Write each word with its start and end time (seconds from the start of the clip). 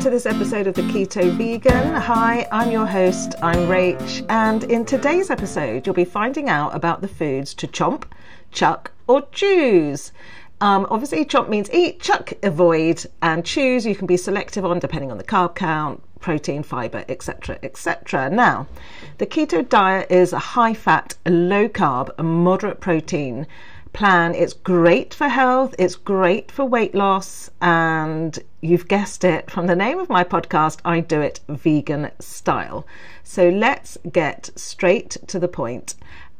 to 0.00 0.08
this 0.08 0.24
episode 0.24 0.66
of 0.66 0.74
The 0.74 0.80
Keto 0.82 1.30
Vegan. 1.36 1.94
Hi, 1.94 2.48
I'm 2.50 2.70
your 2.70 2.86
host, 2.86 3.34
I'm 3.42 3.68
Rach, 3.68 4.24
and 4.30 4.64
in 4.64 4.86
today's 4.86 5.28
episode, 5.28 5.86
you'll 5.86 5.94
be 5.94 6.06
finding 6.06 6.48
out 6.48 6.74
about 6.74 7.02
the 7.02 7.08
foods 7.08 7.52
to 7.56 7.66
chomp, 7.66 8.04
chuck, 8.50 8.92
or 9.06 9.28
choose. 9.30 10.12
Um, 10.62 10.86
obviously, 10.88 11.26
chomp 11.26 11.50
means 11.50 11.70
eat, 11.70 12.00
chuck, 12.00 12.32
avoid, 12.42 13.04
and 13.20 13.44
choose 13.44 13.84
you 13.84 13.94
can 13.94 14.06
be 14.06 14.16
selective 14.16 14.64
on 14.64 14.78
depending 14.78 15.10
on 15.10 15.18
the 15.18 15.24
carb 15.24 15.54
count, 15.54 16.02
protein, 16.18 16.62
fiber, 16.62 17.04
etc., 17.10 17.58
etc. 17.62 18.30
Now, 18.30 18.68
the 19.18 19.26
keto 19.26 19.68
diet 19.68 20.10
is 20.10 20.32
a 20.32 20.38
high 20.38 20.72
fat, 20.72 21.14
low 21.26 21.68
carb, 21.68 22.18
moderate 22.24 22.80
protein 22.80 23.46
plan. 23.92 24.34
It's 24.34 24.52
great 24.52 25.14
for 25.14 25.28
health, 25.28 25.74
it's 25.78 25.96
great 25.96 26.50
for 26.50 26.64
weight 26.64 26.94
loss, 26.94 27.50
and 27.60 28.38
you've 28.60 28.88
guessed 28.88 29.24
it 29.24 29.50
from 29.50 29.66
the 29.66 29.76
name 29.76 29.98
of 29.98 30.08
my 30.08 30.24
podcast, 30.24 30.80
I 30.84 31.00
do 31.00 31.20
it 31.20 31.40
vegan 31.48 32.10
style. 32.18 32.86
So 33.24 33.48
let's 33.48 33.98
get 34.10 34.50
straight 34.56 35.16
to 35.26 35.38
the 35.38 35.48
point 35.48 35.94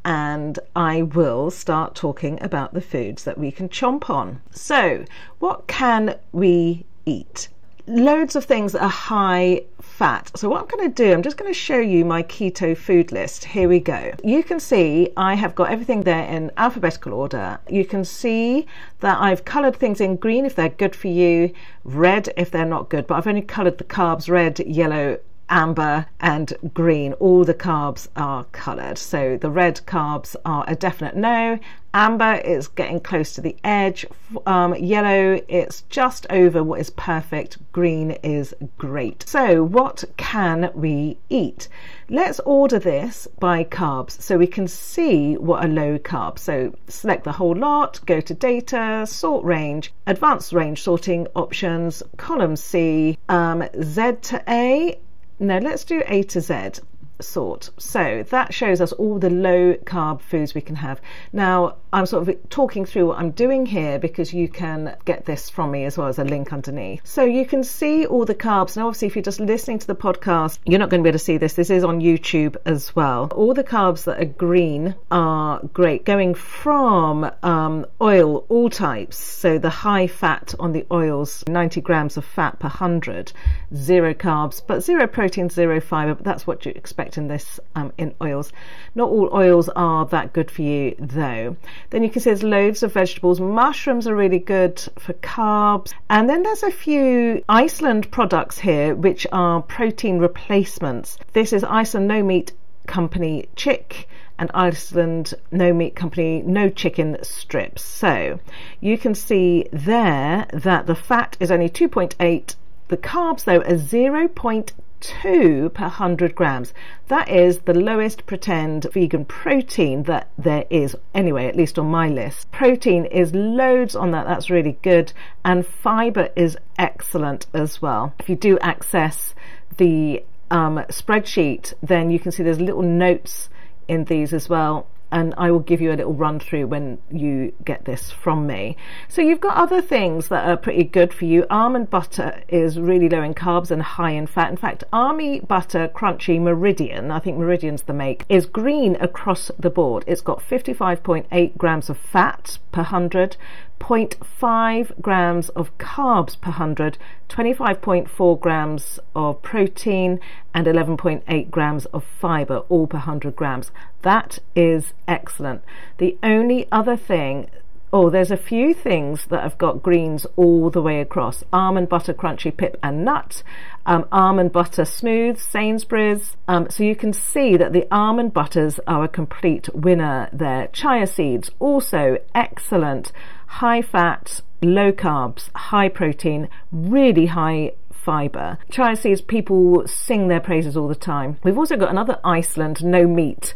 and 0.05 0.59
I 0.75 1.03
will 1.03 1.51
start 1.51 1.95
talking 1.95 2.43
about 2.43 2.73
the 2.73 2.81
foods 2.81 3.25
that 3.25 3.39
we 3.39 3.51
can 3.51 3.69
chomp 3.69 4.09
on. 4.09 4.41
So, 4.51 5.05
what 5.39 5.67
can 5.67 6.17
we 6.33 6.87
eat? 7.05 7.49
Loads 7.91 8.37
of 8.37 8.45
things 8.45 8.71
that 8.71 8.83
are 8.85 8.89
high 8.89 9.65
fat. 9.81 10.31
So, 10.37 10.49
what 10.49 10.61
I'm 10.61 10.69
going 10.69 10.89
to 10.89 10.95
do, 10.95 11.13
I'm 11.13 11.25
just 11.25 11.37
going 11.37 11.53
to 11.53 11.59
show 11.59 11.81
you 11.81 12.05
my 12.05 12.23
keto 12.23 12.77
food 12.77 13.11
list. 13.11 13.47
Here 13.47 13.69
we 13.69 13.81
go. 13.81 14.13
You 14.23 14.45
can 14.45 14.61
see 14.61 15.11
I 15.17 15.35
have 15.35 15.57
got 15.57 15.73
everything 15.73 16.03
there 16.03 16.25
in 16.25 16.53
alphabetical 16.57 17.13
order. 17.13 17.59
You 17.69 17.85
can 17.85 18.05
see 18.05 18.69
that 19.01 19.21
I've 19.21 19.45
coloured 19.45 19.75
things 19.75 20.01
in 20.01 20.15
green 20.15 20.47
if 20.47 20.55
they're 20.55 20.69
good 20.69 20.95
for 20.95 21.09
you, 21.09 21.53
red 21.83 22.33
if 22.37 22.53
they're 22.53 22.65
not 22.65 22.91
good, 22.91 23.09
but 23.09 23.17
I've 23.17 23.27
only 23.27 23.43
coloured 23.43 23.79
the 23.79 23.85
carbs 23.85 24.31
red, 24.31 24.61
yellow, 24.61 25.19
amber 25.51 26.07
and 26.21 26.55
green. 26.73 27.13
All 27.15 27.45
the 27.45 27.55
carbs 27.55 28.09
are 28.17 28.45
coloured. 28.45 28.97
So 28.97 29.37
the 29.37 29.51
red 29.51 29.81
carbs 29.85 30.37
are 30.45 30.65
a 30.67 30.75
definite 30.75 31.17
no. 31.17 31.59
Amber 31.93 32.35
is 32.45 32.69
getting 32.69 33.01
close 33.01 33.35
to 33.35 33.41
the 33.41 33.57
edge. 33.65 34.07
Um, 34.47 34.77
yellow, 34.77 35.41
it's 35.49 35.83
just 35.89 36.25
over 36.31 36.63
what 36.63 36.79
is 36.79 36.91
perfect. 36.91 37.59
Green 37.73 38.13
is 38.23 38.55
great. 38.79 39.25
So, 39.27 39.65
what 39.65 40.05
can 40.17 40.71
we 40.73 41.19
eat? 41.29 41.67
Let's 42.09 42.39
order 42.41 42.79
this 42.79 43.27
by 43.41 43.65
carbs 43.65 44.23
so 44.23 44.39
we 44.39 44.47
can 44.47 44.69
see 44.69 45.37
what 45.37 45.65
are 45.65 45.69
low 45.69 45.99
carb. 45.99 46.39
So, 46.39 46.73
select 46.87 47.25
the 47.25 47.33
whole 47.33 47.57
lot, 47.57 47.99
go 48.07 48.21
to 48.21 48.35
data, 48.35 49.05
sort 49.09 49.45
range, 49.45 49.93
advanced 50.07 50.53
range 50.53 50.83
sorting 50.83 51.27
options, 51.35 52.05
column 52.17 52.55
C, 52.55 53.19
um, 53.29 53.65
Z 53.83 54.13
to 54.23 54.43
A 54.49 54.97
no, 55.41 55.59
let's 55.59 55.85
do 55.85 56.03
A 56.07 56.23
to 56.25 56.41
Z 56.41 56.81
sort. 57.23 57.71
So 57.79 58.25
that 58.31 58.55
shows 58.55 58.81
us 58.81 58.93
all 58.93 59.19
the 59.19 59.31
low 59.31 59.75
carb 59.75 60.21
foods 60.21 60.55
we 60.55 60.61
can 60.61 60.77
have. 60.77 61.01
Now, 61.33 61.77
I'm 61.93 62.07
sort 62.07 62.29
of 62.29 62.49
talking 62.51 62.85
through 62.85 63.07
what 63.07 63.19
I'm 63.19 63.33
doing 63.33 63.67
here 63.67 63.99
because 63.99 64.33
you 64.33 64.49
can 64.49 64.97
get 65.05 65.27
this 65.27 65.51
from 65.51 65.73
me 65.73 65.85
as 65.85 65.99
well 65.99 66.09
as 66.09 66.19
a 66.19 66.25
link 66.25 66.53
underneath. 66.53 67.01
So 67.05 67.25
you 67.25 67.45
can 67.45 67.65
see 67.65 68.07
all 68.07 68.25
the 68.25 68.35
carbs. 68.35 68.77
Now, 68.77 68.87
obviously, 68.87 69.09
if 69.09 69.17
you're 69.17 69.23
just 69.23 69.41
listening 69.41 69.81
to 69.81 69.87
the 69.87 69.97
podcast, 69.97 70.59
you're 70.65 70.79
not 70.79 70.91
going 70.91 71.01
to 71.01 71.03
be 71.03 71.09
able 71.09 71.19
to 71.19 71.25
see 71.25 71.37
this. 71.37 71.55
This 71.55 71.71
is 71.71 71.83
on 71.83 72.01
YouTube 72.01 72.57
as 72.65 72.95
well. 72.95 73.29
All 73.35 73.55
the 73.55 73.65
carbs 73.65 74.05
that 74.05 74.21
are 74.21 74.25
green 74.25 74.95
are 75.11 75.61
great, 75.73 76.05
going 76.05 76.35
from 76.35 77.31
um, 77.43 77.87
oil, 78.01 78.45
all 78.49 78.71
types. 78.71 79.17
So 79.17 79.59
the 79.59 79.71
high 79.71 80.07
fat 80.07 80.55
on 80.61 80.73
the 80.73 80.87
oils, 80.93 81.43
90 81.49 81.81
grams 81.81 82.17
of 82.17 82.25
fat 82.25 82.59
per 82.61 82.69
100, 82.69 83.33
zero 83.75 84.15
carbs, 84.15 84.63
but 84.65 84.83
zero 84.83 85.07
protein, 85.07 85.49
zero 85.49 85.81
fiber. 85.81 86.15
But 86.15 86.25
that's 86.25 86.47
what 86.47 86.65
you 86.65 86.73
expect 86.75 87.10
in 87.17 87.29
this 87.29 87.61
um, 87.75 87.93
in 87.99 88.15
oils. 88.23 88.53
Not 88.95 89.09
all 89.09 89.31
oils 89.33 89.69
are 89.71 90.07
that 90.07 90.33
good 90.33 90.51
for 90.51 90.63
you 90.63 90.95
though. 90.99 91.57
Then 91.91 92.03
you 92.03 92.11
can 92.11 92.21
see 92.23 92.31
there's 92.31 92.43
loads 92.43 92.83
of 92.83 92.93
vegetables. 92.93 93.41
Mushrooms 93.41 94.07
are 94.07 94.15
really 94.15 94.39
good 94.39 94.81
for 94.99 95.13
carbs. 95.15 95.93
And 96.09 96.29
then 96.29 96.43
there's 96.43 96.63
a 96.63 96.71
few 96.71 97.43
Iceland 97.49 98.11
products 98.11 98.59
here 98.59 98.95
which 98.95 99.27
are 99.33 99.63
protein 99.63 100.19
replacements. 100.19 101.19
This 101.33 101.53
is 101.53 101.65
Iceland 101.65 102.09
No 102.09 102.23
Meat 102.23 102.53
Company 102.87 103.49
Chick 103.57 104.09
and 104.39 104.51
Iceland 104.55 105.35
No 105.51 105.73
Meat 105.73 105.95
Company 105.95 106.43
No 106.43 106.71
Chicken 106.71 107.19
Strips. 107.23 107.83
So 107.83 108.41
you 108.81 108.99
can 108.99 109.15
see 109.15 109.67
there 109.73 110.47
that 110.53 110.87
the 110.87 110.95
fat 110.95 111.37
is 111.41 111.51
only 111.51 111.69
2.8 111.69 112.55
the 112.91 112.97
carbs, 112.97 113.45
though, 113.45 113.61
are 113.61 113.77
0.2 113.77 114.73
per 115.01 115.85
100 115.85 116.35
grams. 116.35 116.73
That 117.09 117.29
is 117.29 117.61
the 117.61 117.75
lowest 117.75 118.27
pretend 118.27 118.87
vegan 118.93 119.25
protein 119.25 120.05
that 120.05 120.29
there 120.39 120.65
is, 120.71 120.97
anyway, 121.15 121.47
at 121.47 121.57
least 121.57 121.79
on 121.79 121.87
my 121.87 122.09
list. 122.09 122.51
Protein 122.53 123.05
is 123.07 123.35
loads 123.35 123.97
on 123.97 124.11
that, 124.13 124.27
that's 124.27 124.51
really 124.51 124.79
good, 124.83 125.13
and 125.45 125.67
fiber 125.67 126.31
is 126.37 126.57
excellent 126.79 127.47
as 127.55 127.81
well. 127.81 128.15
If 128.19 128.29
you 128.29 128.37
do 128.37 128.59
access 128.61 129.35
the 129.77 130.25
um, 130.51 130.77
spreadsheet, 130.89 131.75
then 131.83 132.11
you 132.11 132.19
can 132.19 132.33
see 132.33 132.43
there's 132.43 132.61
little 132.61 132.83
notes 132.83 133.49
in 133.89 134.05
these 134.05 134.33
as 134.33 134.49
well 134.49 134.87
and 135.13 135.35
I 135.37 135.51
will 135.51 135.61
give 135.61 135.81
you 135.81 135.93
a 135.93 135.97
little 135.97 136.15
run 136.15 136.41
through 136.41 136.67
when 136.67 136.99
you 137.11 137.53
get 137.65 137.85
this 137.85 138.11
from 138.11 138.47
me. 138.47 138.77
So 139.09 139.23
you've 139.23 139.41
got 139.41 139.57
other 139.57 139.81
things 139.81 140.29
that 140.29 140.49
are 140.49 140.57
pretty 140.57 140.85
good 140.85 141.13
for 141.13 141.25
you. 141.25 141.47
Almond 141.51 141.91
butter 141.91 142.43
is 142.49 142.79
really 142.79 143.09
low 143.09 143.23
in 143.23 143.35
carbs 143.35 143.71
and 143.71 143.83
high 143.83 144.13
in 144.13 144.27
fat. 144.27 144.51
In 144.51 144.57
fact, 144.57 144.85
Army 144.93 145.41
Butter 145.41 145.89
Crunchy 145.89 146.41
Meridian, 146.41 147.11
I 147.11 147.19
think 147.19 147.39
Meridian's 147.39 147.83
the 147.83 147.93
make, 147.93 148.25
is 148.29 148.47
green 148.47 148.97
across 149.01 149.51
the 149.59 149.71
board. 149.71 150.05
It's 150.07 150.21
got 150.21 150.41
55.8 150.41 151.57
grams 151.57 151.91
of 151.91 151.99
fat 151.99 152.59
per 152.73 152.83
100, 152.83 153.37
0.5 153.81 155.01
grams 155.01 155.49
of 155.51 155.77
carbs 155.79 156.41
per 156.41 156.51
100, 156.51 156.99
25.4 157.29 158.41
grams 158.41 159.01
of 159.17 159.43
protein, 159.43 160.21
and 160.55 160.67
11.8 160.67 161.51
grams 161.51 161.87
of 161.87 162.05
fiber, 162.05 162.59
all 162.69 162.87
per 162.87 162.99
100 162.99 163.35
grams. 163.35 163.73
That 164.03 164.39
is 164.55 164.93
excellent. 165.09 165.63
The 165.99 166.17
only 166.23 166.69
other 166.71 166.97
thing 166.97 167.49
Oh, 167.93 168.09
there's 168.09 168.31
a 168.31 168.37
few 168.37 168.73
things 168.73 169.27
that 169.27 169.43
have 169.43 169.59
got 169.59 169.83
greens 169.83 170.25
all 170.37 170.71
the 170.71 170.81
way 170.81 171.01
across. 171.01 171.43
Almond 171.53 171.89
butter 171.89 172.15
crunchy 172.15 172.57
pip 172.57 172.79
and 172.85 173.05
nut, 173.05 173.43
um, 173.85 174.07
almond 174.13 174.53
butter 174.53 174.85
smooth, 174.85 175.41
Sainsbury's. 175.41 176.37
Um, 176.47 176.71
so 176.71 176.85
you 176.85 176.95
can 176.95 177.13
see 177.13 177.57
that 177.57 177.73
the 177.73 177.89
almond 177.91 178.33
butters 178.33 178.79
are 178.87 179.03
a 179.03 179.09
complete 179.09 179.69
winner 179.75 180.29
there. 180.33 180.69
Chia 180.69 181.05
seeds, 181.05 181.51
also 181.59 182.19
excellent. 182.33 183.11
High 183.59 183.83
fat, 183.83 184.41
low 184.63 184.93
carbs, 184.93 185.51
high 185.55 185.89
protein, 185.89 186.49
really 186.73 187.27
high 187.27 187.73
fibre. 187.93 188.59
Chia 188.71 188.97
seeds, 188.97 189.21
people 189.21 189.87
sing 189.87 190.29
their 190.29 190.41
praises 190.41 190.77
all 190.77 190.89
the 190.89 190.95
time. 190.95 191.37
We've 191.43 191.59
also 191.59 191.77
got 191.77 191.91
another 191.91 192.19
Iceland 192.25 192.83
no 192.85 193.07
meat 193.07 193.55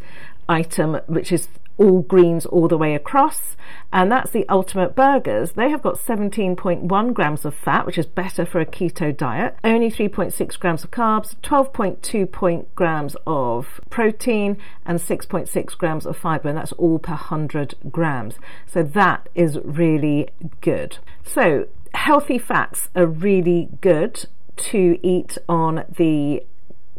item, 0.48 1.00
which 1.06 1.32
is 1.32 1.48
all 1.76 2.02
greens 2.02 2.46
all 2.46 2.68
the 2.68 2.78
way 2.78 2.94
across. 2.94 3.56
And 3.92 4.10
that's 4.10 4.30
the 4.30 4.48
Ultimate 4.48 4.94
Burgers. 4.94 5.52
They 5.52 5.70
have 5.70 5.82
got 5.82 5.98
17.1 5.98 7.14
grams 7.14 7.44
of 7.44 7.54
fat, 7.54 7.86
which 7.86 7.98
is 7.98 8.06
better 8.06 8.44
for 8.44 8.60
a 8.60 8.66
keto 8.66 9.16
diet, 9.16 9.56
only 9.64 9.90
3.6 9.90 10.58
grams 10.58 10.84
of 10.84 10.90
carbs, 10.90 11.36
12.2 11.42 12.66
grams 12.74 13.16
of 13.26 13.80
protein, 13.90 14.56
and 14.84 14.98
6.6 14.98 15.78
grams 15.78 16.06
of 16.06 16.16
fiber. 16.16 16.48
And 16.48 16.58
that's 16.58 16.72
all 16.72 16.98
per 16.98 17.12
100 17.12 17.74
grams. 17.90 18.38
So 18.66 18.82
that 18.82 19.28
is 19.34 19.58
really 19.64 20.28
good. 20.60 20.98
So 21.22 21.66
healthy 21.94 22.38
fats 22.38 22.88
are 22.94 23.06
really 23.06 23.68
good 23.80 24.26
to 24.56 24.98
eat 25.02 25.38
on 25.48 25.84
the 25.96 26.42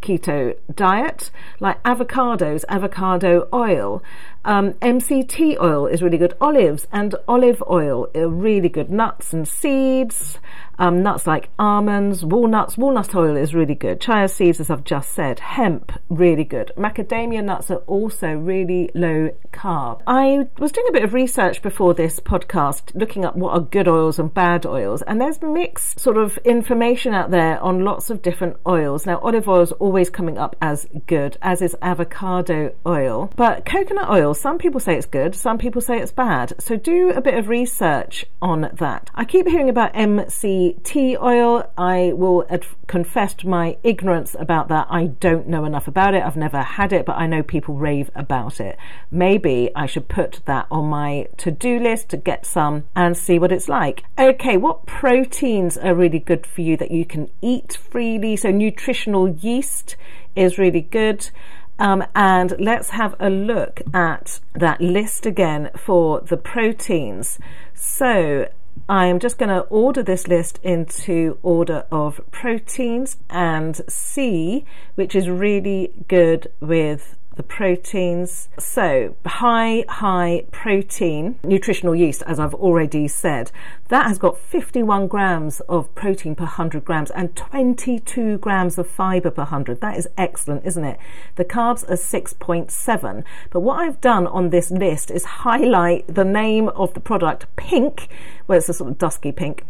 keto 0.01 0.55
diet, 0.73 1.31
like 1.59 1.81
avocados, 1.83 2.63
avocado 2.69 3.47
oil. 3.53 4.03
Um, 4.45 4.73
MCT 4.73 5.59
oil 5.59 5.87
is 5.87 6.03
really 6.03 6.19
good. 6.19 6.35
Olives 6.39 6.87
and 6.91 7.15
olive 7.27 7.63
oil 7.67 8.07
are 8.13 8.29
really 8.29 8.69
good. 8.69 8.91
Nuts 8.91 9.33
and 9.33 9.47
seeds, 9.47 10.37
um, 10.77 11.01
nuts 11.01 11.25
like 11.25 11.49
almonds, 11.57 12.23
walnuts. 12.23 12.77
Walnut 12.77 13.15
oil 13.15 13.35
is 13.35 13.55
really 13.55 13.73
good. 13.73 13.99
Chia 13.99 14.27
seeds, 14.27 14.59
as 14.59 14.69
I've 14.69 14.83
just 14.83 15.13
said. 15.13 15.39
Hemp, 15.39 15.91
really 16.09 16.43
good. 16.43 16.71
Macadamia 16.77 17.43
nuts 17.43 17.71
are 17.71 17.83
also 17.87 18.33
really 18.33 18.91
low 18.93 19.31
carb. 19.51 20.01
I 20.05 20.47
was 20.59 20.71
doing 20.71 20.87
a 20.89 20.93
bit 20.93 21.03
of 21.03 21.15
research 21.15 21.63
before 21.63 21.95
this 21.95 22.19
podcast, 22.19 22.93
looking 22.93 23.25
up 23.25 23.35
what 23.35 23.53
are 23.53 23.61
good 23.61 23.87
oils 23.87 24.19
and 24.19 24.31
bad 24.31 24.67
oils, 24.67 25.01
and 25.01 25.19
there's 25.19 25.41
mixed 25.41 25.99
sort 25.99 26.17
of 26.17 26.37
information 26.39 27.15
out 27.15 27.31
there 27.31 27.59
on 27.63 27.83
lots 27.83 28.11
of 28.11 28.21
different 28.21 28.57
oils. 28.67 29.07
Now, 29.07 29.17
olive 29.19 29.49
oil 29.49 29.61
is 29.61 29.71
always 29.73 30.11
coming 30.11 30.37
up 30.37 30.55
as 30.61 30.85
good, 31.07 31.37
as 31.41 31.63
is 31.63 31.75
avocado 31.81 32.75
oil, 32.85 33.31
but 33.35 33.65
coconut 33.65 34.09
oil 34.09 34.34
Some 34.35 34.57
people 34.57 34.79
say 34.79 34.95
it's 34.95 35.05
good, 35.05 35.33
some 35.33 35.57
people 35.57 35.81
say 35.81 35.99
it's 35.99 36.11
bad. 36.11 36.53
So 36.59 36.75
do 36.75 37.09
a 37.09 37.21
bit 37.21 37.35
of 37.35 37.47
research 37.47 38.25
on 38.41 38.69
that. 38.73 39.09
I 39.15 39.25
keep 39.25 39.47
hearing 39.47 39.69
about 39.69 39.93
MCT 39.93 41.19
oil. 41.21 41.69
I 41.77 42.13
will 42.13 42.45
ad- 42.49 42.65
confess 42.87 43.43
my 43.43 43.77
ignorance 43.83 44.35
about 44.37 44.67
that. 44.69 44.87
I 44.89 45.05
don't 45.07 45.47
know 45.47 45.65
enough 45.65 45.87
about 45.87 46.13
it. 46.13 46.23
I've 46.23 46.35
never 46.35 46.61
had 46.61 46.93
it, 46.93 47.05
but 47.05 47.17
I 47.17 47.27
know 47.27 47.43
people 47.43 47.75
rave 47.75 48.11
about 48.15 48.59
it. 48.59 48.77
Maybe 49.09 49.71
I 49.75 49.85
should 49.85 50.07
put 50.07 50.41
that 50.45 50.67
on 50.69 50.85
my 50.85 51.27
to 51.37 51.51
do 51.51 51.79
list 51.79 52.09
to 52.09 52.17
get 52.17 52.45
some 52.45 52.83
and 52.95 53.17
see 53.17 53.39
what 53.39 53.51
it's 53.51 53.69
like. 53.69 54.03
Okay, 54.19 54.57
what 54.57 54.85
proteins 54.85 55.77
are 55.77 55.95
really 55.95 56.19
good 56.19 56.45
for 56.45 56.61
you 56.61 56.77
that 56.77 56.91
you 56.91 57.05
can 57.05 57.29
eat 57.41 57.77
freely? 57.89 58.35
So, 58.35 58.51
nutritional 58.51 59.29
yeast 59.29 59.95
is 60.35 60.57
really 60.57 60.81
good. 60.81 61.29
Um, 61.77 62.05
and 62.15 62.55
let's 62.59 62.91
have 62.91 63.15
a 63.19 63.29
look 63.29 63.81
at 63.93 64.39
that 64.53 64.79
list 64.79 65.25
again 65.25 65.71
for 65.75 66.21
the 66.21 66.37
proteins. 66.37 67.37
So 67.73 68.47
I 68.87 69.07
am 69.07 69.19
just 69.19 69.37
going 69.37 69.49
to 69.49 69.61
order 69.61 70.03
this 70.03 70.27
list 70.27 70.59
into 70.63 71.37
order 71.43 71.85
of 71.91 72.21
proteins 72.31 73.17
and 73.29 73.81
see 73.89 74.65
which 74.95 75.15
is 75.15 75.29
really 75.29 75.91
good 76.07 76.51
with 76.59 77.15
the 77.35 77.43
proteins. 77.43 78.49
So, 78.57 79.15
high, 79.25 79.85
high 79.89 80.45
protein 80.51 81.39
nutritional 81.43 81.95
yeast, 81.95 82.23
as 82.25 82.39
I've 82.39 82.53
already 82.53 83.07
said, 83.07 83.51
that 83.89 84.07
has 84.07 84.17
got 84.17 84.37
51 84.37 85.07
grams 85.07 85.59
of 85.61 85.93
protein 85.95 86.35
per 86.35 86.45
100 86.45 86.83
grams 86.83 87.11
and 87.11 87.35
22 87.35 88.37
grams 88.39 88.77
of 88.77 88.87
fiber 88.87 89.29
per 89.29 89.43
100. 89.43 89.81
That 89.81 89.97
is 89.97 90.07
excellent, 90.17 90.65
isn't 90.65 90.83
it? 90.83 90.99
The 91.35 91.45
carbs 91.45 91.87
are 91.89 91.95
6.7. 91.95 93.23
But 93.51 93.59
what 93.59 93.79
I've 93.79 94.01
done 94.01 94.27
on 94.27 94.49
this 94.49 94.71
list 94.71 95.11
is 95.11 95.25
highlight 95.25 96.07
the 96.07 96.25
name 96.25 96.69
of 96.69 96.93
the 96.93 96.99
product 96.99 97.47
pink, 97.55 98.07
where 98.45 98.57
it's 98.57 98.69
a 98.69 98.73
sort 98.73 98.91
of 98.91 98.97
dusky 98.97 99.31
pink, 99.31 99.63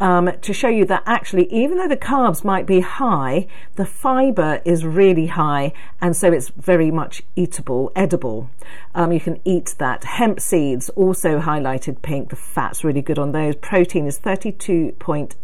um, 0.00 0.30
to 0.40 0.52
show 0.52 0.68
you 0.68 0.84
that 0.86 1.02
actually, 1.06 1.52
even 1.52 1.78
though 1.78 1.88
the 1.88 1.96
carbs 1.96 2.44
might 2.44 2.66
be 2.66 2.80
high, 2.80 3.46
the 3.76 3.86
fiber 3.86 4.60
is 4.64 4.84
really 4.84 5.26
high, 5.26 5.72
and 6.00 6.16
so 6.16 6.32
it's 6.32 6.48
very 6.48 6.90
much 6.90 7.22
eatable, 7.36 7.92
edible. 7.94 8.50
Um, 8.94 9.12
you 9.12 9.20
can 9.20 9.40
eat 9.44 9.74
that. 9.78 10.04
Hemp 10.04 10.40
seeds, 10.40 10.88
also 10.90 11.40
highlighted 11.40 12.02
pink, 12.02 12.30
the 12.30 12.36
fat's 12.36 12.84
really 12.84 13.02
good 13.02 13.18
on 13.18 13.32
those. 13.32 13.54
Protein 13.56 14.06
is 14.06 14.18
32.8, 14.18 15.34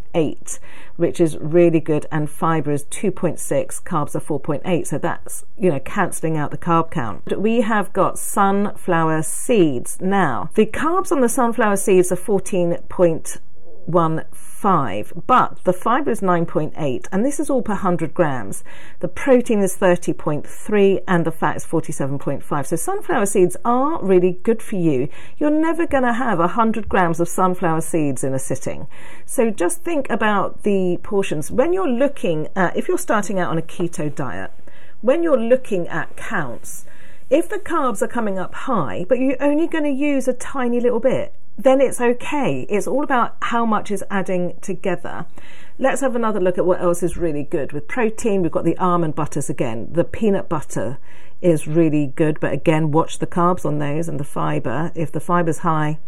which 0.96 1.20
is 1.20 1.36
really 1.38 1.80
good, 1.80 2.06
and 2.10 2.28
fiber 2.28 2.72
is 2.72 2.84
2.6, 2.84 3.82
carbs 3.82 4.14
are 4.14 4.20
4.8, 4.20 4.86
so 4.86 4.98
that's, 4.98 5.44
you 5.56 5.70
know, 5.70 5.80
cancelling 5.80 6.36
out 6.36 6.50
the 6.50 6.58
carb 6.58 6.90
count. 6.90 7.38
We 7.38 7.60
have 7.60 7.92
got 7.92 8.18
sunflower 8.18 9.22
seeds. 9.22 9.98
Now, 10.00 10.50
the 10.54 10.66
carbs 10.66 11.12
on 11.12 11.20
the 11.20 11.28
sunflower 11.28 11.76
seeds 11.76 12.10
are 12.10 12.16
14.1 12.16 13.38
5, 13.90 15.12
but 15.26 15.64
the 15.64 15.72
fibre 15.72 16.10
is 16.10 16.20
9.8, 16.20 17.06
and 17.10 17.24
this 17.24 17.40
is 17.40 17.48
all 17.48 17.62
per 17.62 17.72
100 17.72 18.12
grams. 18.12 18.64
The 19.00 19.08
protein 19.08 19.60
is 19.60 19.76
30.3, 19.76 21.02
and 21.06 21.24
the 21.24 21.32
fat 21.32 21.56
is 21.56 21.64
47.5. 21.64 22.66
So 22.66 22.76
sunflower 22.76 23.26
seeds 23.26 23.56
are 23.64 24.02
really 24.04 24.40
good 24.42 24.62
for 24.62 24.76
you. 24.76 25.08
You're 25.38 25.50
never 25.50 25.86
going 25.86 26.02
to 26.02 26.12
have 26.12 26.38
100 26.38 26.88
grams 26.88 27.20
of 27.20 27.28
sunflower 27.28 27.82
seeds 27.82 28.24
in 28.24 28.34
a 28.34 28.38
sitting. 28.38 28.88
So 29.24 29.50
just 29.50 29.82
think 29.82 30.10
about 30.10 30.64
the 30.64 30.98
portions. 31.02 31.50
When 31.50 31.72
you're 31.72 31.88
looking 31.88 32.48
at, 32.56 32.76
if 32.76 32.88
you're 32.88 32.98
starting 32.98 33.38
out 33.38 33.50
on 33.50 33.58
a 33.58 33.62
keto 33.62 34.14
diet, 34.14 34.50
when 35.00 35.22
you're 35.22 35.40
looking 35.40 35.86
at 35.88 36.16
counts, 36.16 36.84
if 37.30 37.48
the 37.48 37.58
carbs 37.58 38.02
are 38.02 38.08
coming 38.08 38.38
up 38.38 38.54
high, 38.54 39.06
but 39.08 39.18
you're 39.18 39.40
only 39.40 39.66
going 39.66 39.84
to 39.84 39.90
use 39.90 40.26
a 40.26 40.32
tiny 40.32 40.80
little 40.80 41.00
bit, 41.00 41.32
then 41.58 41.80
it's 41.80 42.00
okay. 42.00 42.66
It's 42.70 42.86
all 42.86 43.02
about 43.02 43.36
how 43.42 43.66
much 43.66 43.90
is 43.90 44.04
adding 44.10 44.56
together. 44.60 45.26
Let's 45.78 46.00
have 46.00 46.14
another 46.14 46.40
look 46.40 46.56
at 46.56 46.64
what 46.64 46.80
else 46.80 47.02
is 47.02 47.16
really 47.16 47.42
good. 47.42 47.72
With 47.72 47.88
protein, 47.88 48.42
we've 48.42 48.52
got 48.52 48.64
the 48.64 48.78
almond 48.78 49.16
butters 49.16 49.50
again. 49.50 49.88
The 49.92 50.04
peanut 50.04 50.48
butter 50.48 50.98
is 51.40 51.68
really 51.68 52.08
good, 52.08 52.40
but 52.40 52.52
again, 52.52 52.90
watch 52.90 53.18
the 53.18 53.26
carbs 53.26 53.64
on 53.64 53.78
those 53.78 54.08
and 54.08 54.18
the 54.18 54.24
fiber. 54.24 54.90
If 54.94 55.12
the 55.12 55.20
fiber's 55.20 55.58
high, 55.58 55.98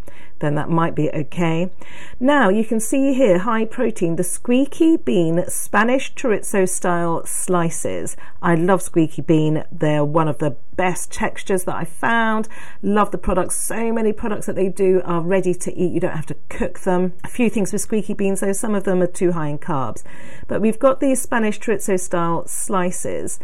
then 0.41 0.55
that 0.55 0.69
might 0.69 0.95
be 0.95 1.11
okay. 1.11 1.71
Now 2.19 2.49
you 2.49 2.65
can 2.65 2.81
see 2.81 3.15
here 3.15 3.39
high 3.39 3.65
protein, 3.65 4.17
the 4.17 4.25
squeaky 4.25 4.97
bean 4.97 5.45
Spanish 5.49 6.15
chorizo 6.15 6.69
style 6.69 7.25
slices. 7.27 8.17
I 8.43 8.55
love 8.55 8.83
squeaky 8.83 9.23
bean. 9.23 9.65
They're 9.71 10.05
one 10.05 10.29
of 10.29 10.39
the 10.39 10.57
best 10.77 11.13
textures 11.13 11.65
that 11.65 11.77
I 11.77 11.85
found. 11.85 12.49
Love 12.83 13.11
the 13.11 13.19
products. 13.19 13.57
So 13.57 13.93
many 13.93 14.13
products 14.13 14.47
that 14.47 14.57
they 14.57 14.69
do 14.69 15.03
are 15.05 15.21
ready 15.21 15.53
to 15.55 15.75
eat. 15.75 15.93
You 15.93 16.01
don't 16.01 16.17
have 16.17 16.27
to 16.27 16.37
cook 16.49 16.81
them. 16.81 17.13
A 17.23 17.29
few 17.29 17.51
things 17.51 17.73
with 17.73 17.83
squeaky 17.83 18.15
beans 18.15 18.41
though, 18.41 18.53
some 18.53 18.75
of 18.75 18.85
them 18.85 19.03
are 19.03 19.07
too 19.07 19.33
high 19.33 19.49
in 19.49 19.59
carbs. 19.59 20.03
But 20.49 20.63
we've 20.63 20.79
got 20.79 21.01
these 21.01 21.21
Spanish 21.21 21.61
chorizo 21.61 22.01
style 22.01 22.47
slices 22.47 23.39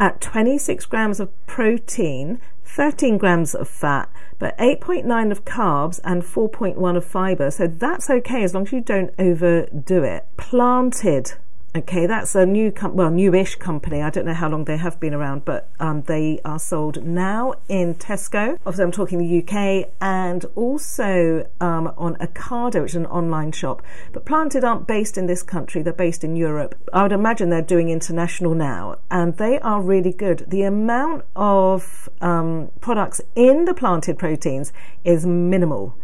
at 0.00 0.20
26 0.20 0.86
grams 0.86 1.20
of 1.20 1.30
protein, 1.46 2.40
13 2.64 3.18
grams 3.18 3.54
of 3.54 3.68
fat, 3.68 4.08
but 4.38 4.56
8.9 4.56 5.30
of 5.30 5.44
carbs 5.44 6.00
and 6.02 6.22
4.1 6.22 6.96
of 6.96 7.04
fiber. 7.04 7.50
So 7.50 7.66
that's 7.66 8.08
okay 8.08 8.42
as 8.42 8.54
long 8.54 8.66
as 8.66 8.72
you 8.72 8.80
don't 8.80 9.12
overdo 9.18 10.02
it. 10.02 10.26
Planted 10.38 11.34
Okay, 11.72 12.06
that's 12.06 12.34
a 12.34 12.44
new, 12.44 12.72
com- 12.72 12.96
well, 12.96 13.12
newish 13.12 13.54
company. 13.54 14.02
I 14.02 14.10
don't 14.10 14.26
know 14.26 14.34
how 14.34 14.48
long 14.48 14.64
they 14.64 14.76
have 14.76 14.98
been 14.98 15.14
around, 15.14 15.44
but 15.44 15.68
um, 15.78 16.02
they 16.02 16.40
are 16.44 16.58
sold 16.58 17.04
now 17.04 17.54
in 17.68 17.94
Tesco. 17.94 18.58
Obviously, 18.66 18.82
I'm 18.82 18.90
talking 18.90 19.18
the 19.20 19.38
UK 19.38 19.88
and 20.00 20.44
also 20.56 21.48
um, 21.60 21.94
on 21.96 22.16
Ocado, 22.16 22.82
which 22.82 22.90
is 22.90 22.96
an 22.96 23.06
online 23.06 23.52
shop. 23.52 23.82
But 24.12 24.24
Planted 24.24 24.64
aren't 24.64 24.88
based 24.88 25.16
in 25.16 25.26
this 25.26 25.44
country; 25.44 25.80
they're 25.80 25.92
based 25.92 26.24
in 26.24 26.34
Europe. 26.34 26.74
I 26.92 27.04
would 27.04 27.12
imagine 27.12 27.50
they're 27.50 27.62
doing 27.62 27.88
international 27.88 28.56
now, 28.56 28.96
and 29.08 29.36
they 29.36 29.60
are 29.60 29.80
really 29.80 30.12
good. 30.12 30.46
The 30.48 30.62
amount 30.62 31.24
of 31.36 32.08
um, 32.20 32.72
products 32.80 33.20
in 33.36 33.66
the 33.66 33.74
Planted 33.74 34.18
proteins 34.18 34.72
is 35.04 35.24
minimal. 35.24 35.94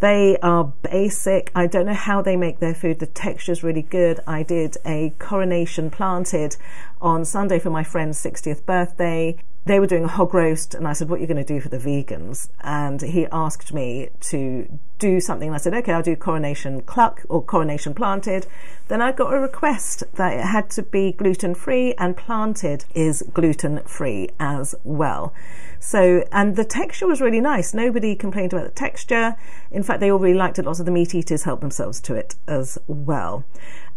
They 0.00 0.36
are 0.38 0.72
basic. 0.82 1.50
I 1.54 1.66
don't 1.66 1.86
know 1.86 1.94
how 1.94 2.20
they 2.20 2.36
make 2.36 2.58
their 2.58 2.74
food. 2.74 2.98
The 2.98 3.06
texture 3.06 3.52
is 3.52 3.62
really 3.62 3.82
good. 3.82 4.20
I 4.26 4.42
did 4.42 4.76
a 4.84 5.14
coronation 5.18 5.90
planted 5.90 6.56
on 7.00 7.24
Sunday 7.24 7.58
for 7.58 7.70
my 7.70 7.82
friend's 7.82 8.22
60th 8.22 8.66
birthday. 8.66 9.36
They 9.66 9.80
were 9.80 9.88
doing 9.88 10.04
a 10.04 10.08
hog 10.08 10.32
roast, 10.32 10.76
and 10.76 10.86
I 10.86 10.92
said, 10.92 11.08
What 11.08 11.18
are 11.18 11.22
you 11.22 11.26
going 11.26 11.44
to 11.44 11.54
do 11.54 11.60
for 11.60 11.68
the 11.68 11.78
vegans? 11.78 12.48
And 12.60 13.02
he 13.02 13.26
asked 13.32 13.74
me 13.74 14.10
to 14.20 14.78
do 15.00 15.20
something. 15.20 15.48
And 15.48 15.56
I 15.56 15.58
said, 15.58 15.74
Okay, 15.74 15.92
I'll 15.92 16.04
do 16.04 16.14
coronation 16.14 16.82
cluck 16.82 17.22
or 17.28 17.42
coronation 17.42 17.92
planted. 17.92 18.46
Then 18.86 19.02
I 19.02 19.10
got 19.10 19.34
a 19.34 19.40
request 19.40 20.04
that 20.14 20.34
it 20.34 20.44
had 20.44 20.70
to 20.70 20.84
be 20.84 21.10
gluten 21.10 21.56
free, 21.56 21.94
and 21.94 22.16
planted 22.16 22.84
is 22.94 23.24
gluten 23.34 23.80
free 23.80 24.30
as 24.38 24.76
well. 24.84 25.34
So, 25.80 26.24
and 26.30 26.54
the 26.54 26.64
texture 26.64 27.08
was 27.08 27.20
really 27.20 27.40
nice. 27.40 27.74
Nobody 27.74 28.14
complained 28.14 28.52
about 28.52 28.66
the 28.66 28.70
texture. 28.70 29.34
In 29.72 29.82
fact, 29.82 29.98
they 29.98 30.12
all 30.12 30.20
really 30.20 30.38
liked 30.38 30.60
it. 30.60 30.64
Lots 30.64 30.78
of 30.78 30.86
the 30.86 30.92
meat 30.92 31.12
eaters 31.12 31.42
helped 31.42 31.60
themselves 31.60 32.00
to 32.02 32.14
it 32.14 32.36
as 32.46 32.78
well. 32.86 33.44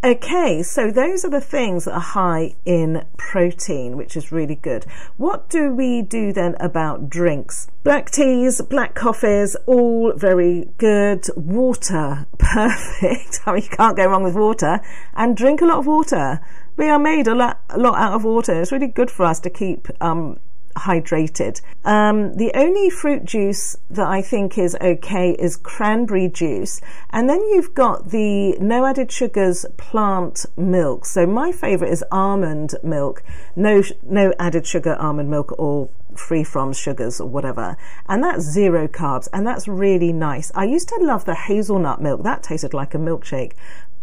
Okay, 0.02 0.62
so 0.62 0.90
those 0.90 1.26
are 1.26 1.30
the 1.30 1.42
things 1.42 1.84
that 1.84 1.92
are 1.92 2.00
high 2.00 2.54
in 2.64 3.04
protein, 3.18 3.98
which 3.98 4.16
is 4.16 4.32
really 4.32 4.54
good. 4.54 4.86
What 5.18 5.50
do 5.50 5.74
we 5.74 6.00
do 6.00 6.32
then 6.32 6.56
about 6.58 7.10
drinks? 7.10 7.68
Black 7.84 8.10
teas, 8.10 8.62
black 8.62 8.94
coffees, 8.94 9.56
all 9.66 10.14
very 10.16 10.70
good. 10.78 11.26
Water, 11.36 12.26
perfect. 12.38 13.40
I 13.44 13.52
mean, 13.52 13.62
you 13.62 13.68
can't 13.68 13.94
go 13.94 14.06
wrong 14.06 14.22
with 14.22 14.36
water. 14.36 14.80
And 15.12 15.36
drink 15.36 15.60
a 15.60 15.66
lot 15.66 15.80
of 15.80 15.86
water. 15.86 16.40
We 16.78 16.88
are 16.88 16.98
made 16.98 17.26
a 17.26 17.34
lot, 17.34 17.60
a 17.68 17.78
lot 17.78 17.98
out 17.98 18.14
of 18.14 18.24
water. 18.24 18.58
It's 18.58 18.72
really 18.72 18.86
good 18.86 19.10
for 19.10 19.26
us 19.26 19.38
to 19.40 19.50
keep 19.50 19.86
um, 20.00 20.40
hydrated. 20.76 21.60
Um, 21.84 22.34
the 22.36 22.52
only 22.54 22.90
fruit 22.90 23.24
juice 23.24 23.76
that 23.90 24.06
I 24.06 24.22
think 24.22 24.58
is 24.58 24.76
okay 24.80 25.32
is 25.32 25.56
cranberry 25.56 26.28
juice. 26.28 26.80
And 27.10 27.28
then 27.28 27.40
you've 27.40 27.74
got 27.74 28.10
the 28.10 28.56
no 28.58 28.84
added 28.84 29.10
sugars 29.10 29.66
plant 29.76 30.46
milk. 30.56 31.06
So 31.06 31.26
my 31.26 31.52
favorite 31.52 31.92
is 31.92 32.04
almond 32.10 32.74
milk, 32.82 33.22
no, 33.56 33.82
no 34.02 34.32
added 34.38 34.66
sugar 34.66 34.96
almond 34.98 35.30
milk 35.30 35.54
or 35.58 35.90
free 36.16 36.44
from 36.44 36.72
sugars 36.72 37.20
or 37.20 37.28
whatever. 37.28 37.76
And 38.08 38.22
that's 38.22 38.42
zero 38.44 38.88
carbs. 38.88 39.28
And 39.32 39.46
that's 39.46 39.68
really 39.68 40.12
nice. 40.12 40.50
I 40.54 40.64
used 40.64 40.88
to 40.88 40.98
love 41.00 41.24
the 41.24 41.34
hazelnut 41.34 42.00
milk. 42.00 42.22
That 42.22 42.42
tasted 42.42 42.74
like 42.74 42.94
a 42.94 42.98
milkshake 42.98 43.52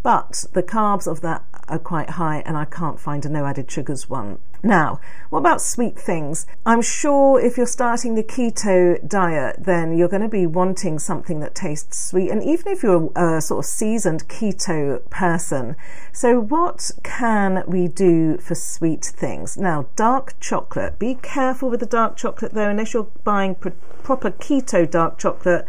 but 0.08 0.46
the 0.54 0.64
carbs 0.64 1.06
of 1.06 1.20
that 1.20 1.44
are 1.68 1.78
quite 1.78 2.12
high 2.12 2.42
and 2.46 2.56
I 2.56 2.64
can't 2.64 2.98
find 2.98 3.26
a 3.26 3.30
no 3.30 3.46
added 3.46 3.70
sugars 3.70 4.10
one. 4.10 4.40
Now, 4.64 5.00
what 5.30 5.40
about 5.40 5.62
sweet 5.62 5.98
things? 6.00 6.46
I'm 6.66 6.82
sure 6.82 7.40
if 7.40 7.58
you're 7.58 7.66
starting 7.68 8.16
the 8.16 8.24
keto 8.24 9.08
diet, 9.08 9.58
then 9.60 9.98
you're 9.98 10.08
going 10.08 10.22
to 10.24 10.28
be 10.28 10.48
wanting 10.48 11.00
something 11.00 11.40
that 11.42 11.54
tastes 11.54 12.00
sweet. 12.00 12.32
And 12.32 12.44
even 12.44 12.72
if 12.72 12.82
you're 12.82 13.12
a 13.16 13.42
sort 13.42 13.66
of 13.66 13.70
seasoned 13.70 14.28
keto 14.28 15.08
person, 15.10 15.76
so 16.12 16.40
what 16.40 16.92
can 17.04 17.64
we 17.68 17.88
do 17.88 18.38
for 18.38 18.56
sweet 18.56 19.06
things? 19.06 19.58
Now, 19.58 19.88
dark 19.96 20.40
chocolate. 20.40 20.98
Be 20.98 21.16
careful 21.16 21.70
with 21.70 21.80
the 21.80 21.86
dark 21.86 22.16
chocolate 22.16 22.54
though, 22.54 22.70
unless 22.70 22.94
you're 22.94 23.12
buying 23.24 23.56
pr- 23.56 23.70
proper 24.02 24.32
keto 24.32 24.90
dark 24.90 25.20
chocolate. 25.20 25.66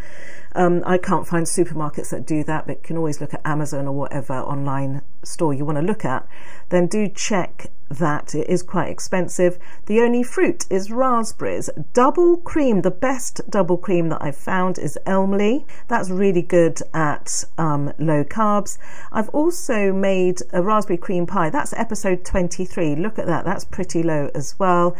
Um, 0.54 0.83
I 0.87 0.99
can't 0.99 1.26
find 1.26 1.47
supermarkets 1.47 2.11
that 2.11 2.26
do 2.26 2.42
that, 2.45 2.66
but 2.66 2.76
you 2.78 2.83
can 2.83 2.97
always 2.97 3.21
look 3.21 3.35
at 3.35 3.42
Amazon 3.45 3.87
or 3.87 3.92
whatever 3.92 4.35
online 4.35 5.02
store 5.23 5.52
you 5.52 5.64
want 5.64 5.76
to 5.76 5.83
look 5.83 6.04
at. 6.04 6.26
Then 6.71 6.87
do 6.87 7.09
check 7.09 7.71
that 7.88 8.35
it 8.35 8.49
is 8.49 8.62
quite 8.62 8.88
expensive. 8.88 9.59
The 9.87 10.00
only 10.00 10.23
fruit 10.23 10.66
is 10.71 10.90
raspberries. 10.90 11.71
Double 11.92 12.37
cream, 12.37 12.83
the 12.83 12.90
best 12.90 13.40
double 13.49 13.76
cream 13.76 14.09
that 14.11 14.23
I've 14.23 14.37
found 14.37 14.78
is 14.78 14.99
Elmlea. 15.07 15.64
That's 15.88 16.11
really 16.11 16.42
good 16.42 16.80
at 16.92 17.45
um, 17.57 17.92
low 17.99 18.25
carbs. 18.25 18.78
I've 19.12 19.28
also 19.30 19.92
made 19.92 20.40
a 20.52 20.62
raspberry 20.62 20.99
cream 20.99 21.26
pie. 21.26 21.50
That's 21.50 21.73
episode 21.75 22.25
23. 22.25 22.97
Look 22.97 23.18
at 23.18 23.26
that, 23.26 23.45
that's 23.45 23.64
pretty 23.64 24.02
low 24.02 24.30
as 24.35 24.59
well. 24.59 24.97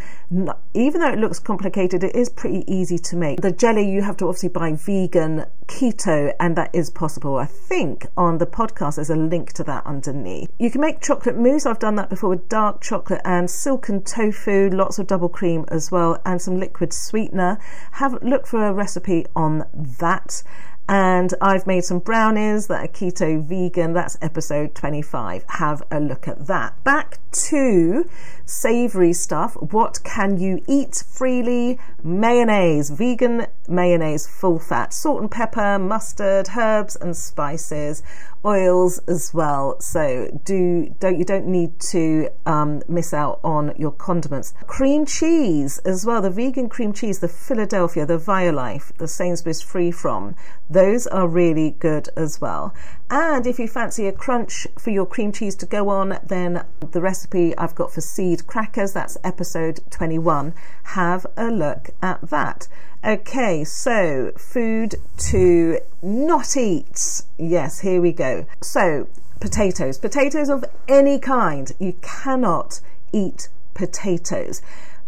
even 0.73 1.01
though 1.01 1.11
it 1.11 1.19
looks 1.19 1.39
complicated, 1.39 2.03
it 2.03 2.15
is 2.15 2.29
pretty 2.29 2.63
easy 2.71 2.97
to 2.97 3.15
make. 3.15 3.41
The 3.41 3.51
jelly, 3.51 3.89
you 3.89 4.01
have 4.01 4.17
to 4.17 4.25
obviously 4.25 4.49
buy 4.49 4.73
vegan, 4.73 5.45
keto, 5.69 6.33
and 6.39 6.55
that 6.57 6.71
is 6.73 6.89
possible. 6.89 7.37
I 7.37 7.45
think 7.45 8.07
on 8.17 8.39
the 8.39 8.47
podcast 8.47 8.95
there's 8.95 9.09
a 9.09 9.15
link 9.15 9.53
to 9.53 9.63
that 9.65 9.85
underneath. 9.85 10.51
You 10.57 10.71
can 10.71 10.81
make 10.81 10.99
chocolate 10.99 11.37
mousse. 11.37 11.65
I've 11.65 11.79
done 11.79 11.95
that 11.95 12.09
before 12.09 12.31
with 12.31 12.49
dark 12.49 12.81
chocolate 12.81 13.21
and 13.23 13.49
silken 13.49 14.03
tofu, 14.03 14.69
lots 14.71 14.99
of 14.99 15.07
double 15.07 15.29
cream 15.29 15.65
as 15.69 15.91
well, 15.91 16.19
and 16.25 16.41
some 16.41 16.59
liquid 16.59 16.91
sweetener. 16.91 17.59
Have 17.93 18.21
look 18.23 18.47
for 18.47 18.65
a 18.65 18.73
recipe 18.73 19.25
on 19.35 19.65
that. 19.73 20.43
And 20.91 21.35
I've 21.39 21.67
made 21.67 21.83
some 21.83 21.99
brownies 21.99 22.65
that 22.65 22.83
are 22.83 22.87
keto 22.87 23.43
vegan. 23.43 23.93
That's 23.93 24.17
episode 24.23 24.73
25. 24.73 25.43
Have 25.47 25.83
a 25.91 25.99
look 25.99 26.27
at 26.27 26.47
that. 26.47 26.83
Back 26.83 27.19
to 27.31 28.09
savory 28.45 29.13
stuff. 29.13 29.53
What 29.53 29.99
can 30.03 30.39
you 30.39 30.63
eat 30.67 31.03
freely? 31.07 31.77
Mayonnaise, 32.03 32.89
vegan 32.89 33.45
mayonnaise, 33.67 34.25
full 34.25 34.57
fat, 34.57 34.91
salt 34.91 35.21
and 35.21 35.29
pepper, 35.29 35.77
mustard, 35.77 36.49
herbs 36.57 36.95
and 36.95 37.15
spices 37.15 38.01
oils 38.45 38.99
as 39.07 39.33
well. 39.33 39.79
So 39.79 40.39
do 40.43 40.95
don't 40.99 41.19
you 41.19 41.25
don't 41.25 41.47
need 41.47 41.79
to 41.91 42.29
um, 42.45 42.81
miss 42.87 43.13
out 43.13 43.39
on 43.43 43.73
your 43.77 43.91
condiments. 43.91 44.53
Cream 44.67 45.05
cheese 45.05 45.79
as 45.79 46.05
well. 46.05 46.21
The 46.21 46.29
vegan 46.29 46.69
cream 46.69 46.93
cheese, 46.93 47.19
the 47.19 47.27
Philadelphia, 47.27 48.05
the 48.05 48.17
Violife, 48.17 48.95
the 48.97 49.07
Sainsbury's 49.07 49.61
Free 49.61 49.91
From. 49.91 50.35
Those 50.69 51.07
are 51.07 51.27
really 51.27 51.71
good 51.71 52.09
as 52.15 52.39
well. 52.39 52.73
And 53.09 53.47
if 53.47 53.57
you 53.57 53.67
fancy 53.67 54.07
a 54.07 54.11
crunch 54.11 54.67
for 54.77 54.91
your 54.91 55.05
cream 55.05 55.31
cheese 55.31 55.55
to 55.55 55.65
go 55.65 55.89
on, 55.89 56.19
then 56.23 56.63
the 56.91 57.01
recipe 57.01 57.57
I've 57.57 57.73
got 57.75 57.91
for 57.91 58.01
seed 58.01 58.45
crackers. 58.45 58.93
That's 58.93 59.17
episode 59.23 59.79
21. 59.89 60.53
Have 60.83 61.25
a 61.35 61.47
look 61.49 61.89
at 62.01 62.21
that. 62.29 62.67
Okay, 63.05 63.63
so 63.63 64.33
food 64.37 64.95
to 65.29 65.79
not 66.01 66.57
eat. 66.57 67.21
Yes, 67.37 67.79
here 67.79 68.01
we 68.01 68.11
go. 68.11 68.45
So, 68.61 69.07
potatoes. 69.39 69.97
Potatoes 69.97 70.49
of 70.49 70.65
any 70.85 71.17
kind. 71.17 71.71
You 71.79 71.93
cannot 72.01 72.81
eat 73.13 73.47
potatoes. 73.73 74.61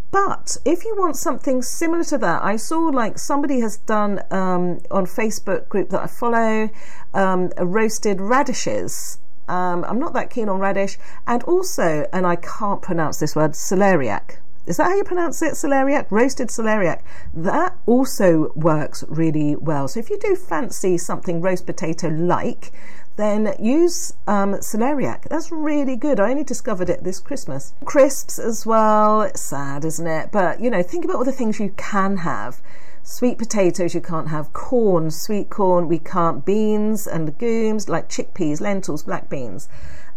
But 0.09 0.55
if 0.63 0.85
you 0.85 0.95
want 0.97 1.17
something 1.17 1.61
similar 1.61 2.05
to 2.05 2.17
that, 2.19 2.43
I 2.43 2.55
saw 2.55 2.79
like 2.79 3.19
somebody 3.19 3.59
has 3.59 3.77
done 3.77 4.21
um, 4.31 4.79
on 4.89 5.05
Facebook 5.05 5.67
group 5.67 5.89
that 5.89 6.03
I 6.03 6.07
follow 6.07 6.69
um, 7.13 7.51
roasted 7.57 8.21
radishes. 8.21 9.17
Um, 9.49 9.83
I'm 9.83 9.99
not 9.99 10.13
that 10.13 10.29
keen 10.29 10.47
on 10.47 10.59
radish, 10.59 10.97
and 11.27 11.43
also, 11.43 12.07
and 12.13 12.25
I 12.25 12.37
can't 12.37 12.81
pronounce 12.81 13.19
this 13.19 13.35
word, 13.35 13.51
celeriac. 13.51 14.37
Is 14.71 14.77
that 14.77 14.85
how 14.85 14.95
you 14.95 15.03
pronounce 15.03 15.41
it? 15.41 15.55
Celeriac? 15.55 16.05
Roasted 16.09 16.47
celeriac. 16.47 17.01
That 17.33 17.75
also 17.85 18.53
works 18.55 19.03
really 19.09 19.53
well. 19.57 19.89
So 19.89 19.99
if 19.99 20.09
you 20.09 20.17
do 20.17 20.33
fancy 20.33 20.97
something 20.97 21.41
roast 21.41 21.65
potato 21.65 22.07
like, 22.07 22.71
then 23.17 23.53
use 23.59 24.13
um, 24.27 24.53
celeriac. 24.53 25.23
That's 25.23 25.51
really 25.51 25.97
good. 25.97 26.21
I 26.21 26.31
only 26.31 26.45
discovered 26.45 26.89
it 26.89 27.03
this 27.03 27.19
Christmas. 27.19 27.73
Crisps 27.83 28.39
as 28.39 28.65
well. 28.65 29.23
It's 29.23 29.41
sad, 29.41 29.83
isn't 29.83 30.07
it? 30.07 30.31
But 30.31 30.61
you 30.61 30.69
know, 30.69 30.81
think 30.81 31.03
about 31.03 31.17
all 31.17 31.25
the 31.25 31.33
things 31.33 31.59
you 31.59 31.73
can 31.75 32.15
have. 32.15 32.61
Sweet 33.03 33.37
potatoes, 33.37 33.93
you 33.93 33.99
can't 33.99 34.29
have 34.29 34.53
corn, 34.53 35.11
sweet 35.11 35.49
corn, 35.49 35.89
we 35.89 35.99
can't 35.99 36.45
beans 36.45 37.07
and 37.07 37.25
legumes 37.25 37.89
like 37.89 38.07
chickpeas, 38.07 38.61
lentils, 38.61 39.03
black 39.03 39.27
beans 39.27 39.67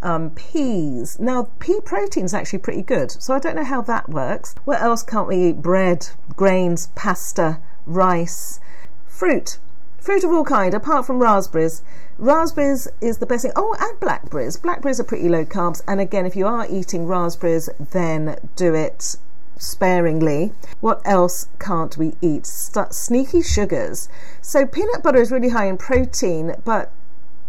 um, 0.05 0.31
peas. 0.31 1.19
Now, 1.19 1.49
pea 1.59 1.81
protein 1.81 2.27
is 2.27 2.35
actually 2.35 2.61
pretty 2.61 2.83
good, 2.83 3.11
so 3.11 3.35
I 3.35 3.39
don't 3.39 3.57
know 3.57 3.65
how 3.65 3.81
that 3.83 4.09
works. 4.09 4.55
What 4.65 4.81
else 4.81 5.03
can't 5.03 5.27
we 5.27 5.49
eat? 5.49 5.63
Bread, 5.63 6.09
grains, 6.37 6.89
pasta, 6.95 7.59
rice, 7.87 8.61
fruit. 9.07 9.59
Fruit 9.99 10.23
of 10.23 10.31
all 10.31 10.45
kind, 10.45 10.75
apart 10.75 11.07
from 11.07 11.21
raspberries. 11.21 11.83
Raspberries 12.19 12.87
is 13.01 13.19
the 13.19 13.27
best 13.27 13.43
thing. 13.43 13.53
Oh, 13.57 13.75
and 13.81 13.99
blackberries. 13.99 14.59
Blackberries 14.59 15.01
are 15.01 15.05
pretty 15.05 15.31
low 15.31 15.47
carbs, 15.47 15.83
and 15.89 16.01
again, 16.01 16.27
if 16.27 16.37
you 16.37 16.47
are 16.47 16.67
eating 16.69 17.07
raspberries, 17.07 17.71
then 17.79 18.37
do 18.55 18.75
it 18.75 19.17
sparingly. 19.57 20.53
What 20.81 21.01
else 21.07 21.49
can't 21.59 21.97
we 21.97 22.13
eat? 22.21 22.45
St- 22.45 22.93
sneaky 22.93 23.41
sugars. 23.41 24.11
So, 24.43 24.67
peanut 24.67 25.03
butter 25.03 25.23
is 25.23 25.33
really 25.33 25.49
high 25.49 25.67
in 25.67 25.79
protein, 25.79 26.55
but 26.65 26.93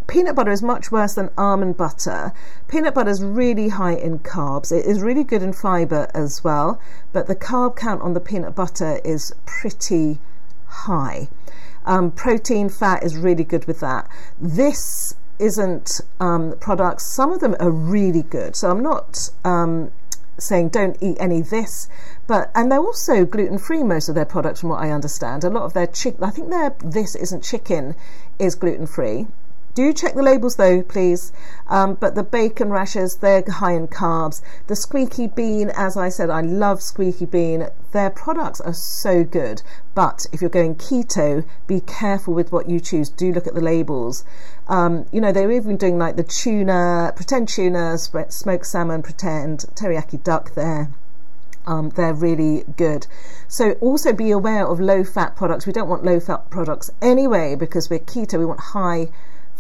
peanut 0.08 0.36
butter 0.36 0.52
is 0.52 0.62
much 0.62 0.92
worse 0.92 1.14
than 1.14 1.30
almond 1.38 1.78
butter. 1.78 2.34
Peanut 2.68 2.94
butter 2.94 3.10
is 3.10 3.24
really 3.24 3.70
high 3.70 3.96
in 3.96 4.20
carbs. 4.20 4.72
It 4.72 4.86
is 4.86 5.02
really 5.02 5.24
good 5.24 5.42
in 5.42 5.54
fiber 5.54 6.10
as 6.14 6.44
well, 6.44 6.80
but 7.14 7.28
the 7.28 7.36
carb 7.36 7.76
count 7.76 8.02
on 8.02 8.14
the 8.14 8.20
peanut 8.20 8.56
butter 8.56 9.00
is 9.04 9.34
pretty 9.46 10.20
high. 10.68 11.30
Um, 11.86 12.12
protein, 12.12 12.70
fat 12.70 13.04
is 13.04 13.18
really 13.18 13.44
good 13.44 13.66
with 13.66 13.80
that. 13.80 14.08
This 14.40 15.16
isn't 15.40 16.02
um, 16.20 16.56
products. 16.60 17.06
Some 17.06 17.32
of 17.32 17.40
them 17.40 17.56
are 17.60 17.70
really 17.70 18.24
good. 18.24 18.56
So 18.56 18.72
I'm 18.72 18.82
not 18.82 19.30
um, 19.44 19.92
saying 20.38 20.70
don't 20.70 20.98
eat 21.02 21.18
any 21.20 21.42
of 21.42 21.50
this, 21.50 21.88
but 22.28 22.52
and 22.56 22.72
they're 22.72 22.80
also 22.80 23.26
gluten 23.26 23.58
free. 23.58 23.84
Most 23.84 24.10
of 24.10 24.16
their 24.16 24.26
products, 24.26 24.62
from 24.62 24.70
what 24.70 24.82
I 24.82 24.92
understand, 24.92 25.44
a 25.44 25.50
lot 25.50 25.64
of 25.64 25.74
their 25.74 25.88
chicken. 25.88 26.24
I 26.24 26.32
think 26.32 26.50
their 26.50 26.76
this 26.84 27.16
isn't 27.16 27.44
chicken 27.44 27.96
is 28.40 28.56
gluten 28.56 28.88
free. 28.88 29.28
Do 29.76 29.92
check 29.92 30.16
the 30.16 30.24
labels 30.24 30.56
though, 30.56 30.82
please. 30.82 31.34
Um, 31.68 31.96
but 31.96 32.16
the 32.16 32.24
bacon 32.24 32.70
rashers, 32.70 33.18
they're 33.18 33.44
high 33.46 33.74
in 33.74 33.90
carbs. 33.90 34.42
The 34.68 34.76
squeaky 34.76 35.28
bean, 35.28 35.70
as 35.76 35.98
I 35.98 36.08
said, 36.08 36.30
I 36.30 36.40
love 36.40 36.82
squeaky 36.82 37.26
bean. 37.26 37.68
Their 37.92 38.10
products 38.10 38.62
are 38.62 38.74
so 38.74 39.26
good. 39.26 39.64
But 39.94 40.28
if 40.32 40.40
you're 40.40 40.50
going 40.50 40.76
keto, 40.76 41.44
be 41.68 41.82
careful 41.82 42.34
with 42.34 42.54
what 42.54 42.70
you 42.70 42.80
choose. 42.80 43.10
Do 43.10 43.34
look 43.34 43.48
at 43.48 43.54
the 43.54 43.60
labels. 43.60 44.24
Um, 44.70 45.08
you 45.12 45.20
know, 45.20 45.34
they're 45.34 45.52
even 45.52 45.76
doing 45.76 45.98
like 45.98 46.16
the 46.16 46.24
tuna, 46.24 47.12
pretend 47.14 47.50
tuna, 47.50 47.98
smoked 47.98 48.66
salmon, 48.66 49.04
pretend 49.04 49.66
teriyaki 49.76 50.24
duck 50.24 50.56
there. 50.56 50.90
Um, 51.68 51.90
they're 51.90 52.14
really 52.14 52.64
good. 52.78 53.08
So 53.50 53.72
also 53.82 54.14
be 54.14 54.32
aware 54.32 54.66
of 54.66 54.80
low 54.80 55.04
fat 55.04 55.36
products. 55.36 55.68
We 55.68 55.74
don't 55.74 55.90
want 55.90 56.06
low 56.06 56.22
fat 56.22 56.50
products 56.50 56.92
anyway 57.02 57.56
because 57.56 57.90
we're 57.90 58.00
keto. 58.00 58.40
We 58.40 58.46
want 58.46 58.62
high 58.62 59.10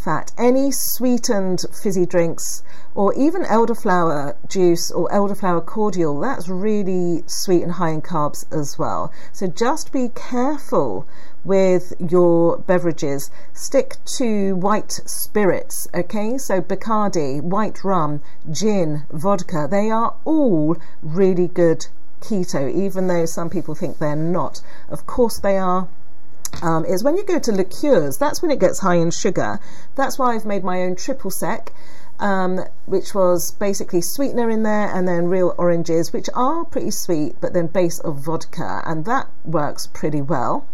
fat, 0.05 0.31
any 0.37 0.69
sweetened 0.69 1.65
fizzy 1.73 2.05
drinks, 2.05 2.61
or 2.93 3.11
even 3.15 3.41
elderflower 3.45 4.35
juice 4.47 4.91
or 4.91 5.09
elderflower 5.09 5.65
cordial, 5.65 6.19
that's 6.19 6.47
really 6.47 7.23
sweet 7.25 7.63
and 7.63 7.71
high 7.71 7.89
in 7.89 8.03
carbs 8.03 8.45
as 8.53 8.77
well. 8.77 9.11
So 9.33 9.47
just 9.47 9.91
be 9.91 10.09
careful 10.09 11.07
with 11.43 11.93
your 11.97 12.57
beverages. 12.57 13.31
Stick 13.51 13.97
to 14.17 14.55
white 14.55 14.91
spirits, 15.07 15.87
okay? 15.91 16.37
So 16.37 16.61
Bacardi, 16.61 17.41
white 17.41 17.83
rum, 17.83 18.21
gin, 18.51 19.07
vodka, 19.09 19.67
they 19.69 19.89
are 19.89 20.13
all 20.23 20.77
really 21.01 21.47
good 21.47 21.87
keto, 22.21 22.71
even 22.71 23.07
though 23.07 23.25
some 23.25 23.49
people 23.49 23.73
think 23.73 23.97
they're 23.97 24.15
not. 24.15 24.61
Of 24.87 25.07
course 25.07 25.39
they 25.39 25.57
are 25.57 25.87
um, 26.61 26.85
is 26.85 27.03
when 27.03 27.17
you 27.17 27.23
go 27.23 27.39
to 27.39 27.51
liqueurs, 27.51 28.17
that's 28.17 28.41
when 28.41 28.51
it 28.51 28.59
gets 28.59 28.79
high 28.79 28.95
in 28.95 29.11
sugar. 29.11 29.59
That's 29.95 30.17
why 30.19 30.35
I've 30.35 30.45
made 30.45 30.63
my 30.63 30.81
own 30.81 30.95
triple 30.95 31.31
sec. 31.31 31.71
Um, 32.17 32.61
which 32.85 33.13
was 33.13 33.51
basically 33.51 33.99
sweetener 33.99 34.49
in 34.49 34.63
there 34.63 34.87
and 34.87 35.05
then 35.05 35.25
real 35.25 35.53
oranges, 35.57 36.13
which 36.13 36.29
are 36.33 36.63
pretty 36.63 36.91
sweet, 36.91 37.35
but 37.41 37.51
then 37.51 37.67
base 37.67 37.99
of 37.99 38.19
vodka, 38.19 38.81
and 38.85 39.03
that 39.03 39.27
works 39.43 39.87
pretty 39.87 40.21
well. 40.21 40.65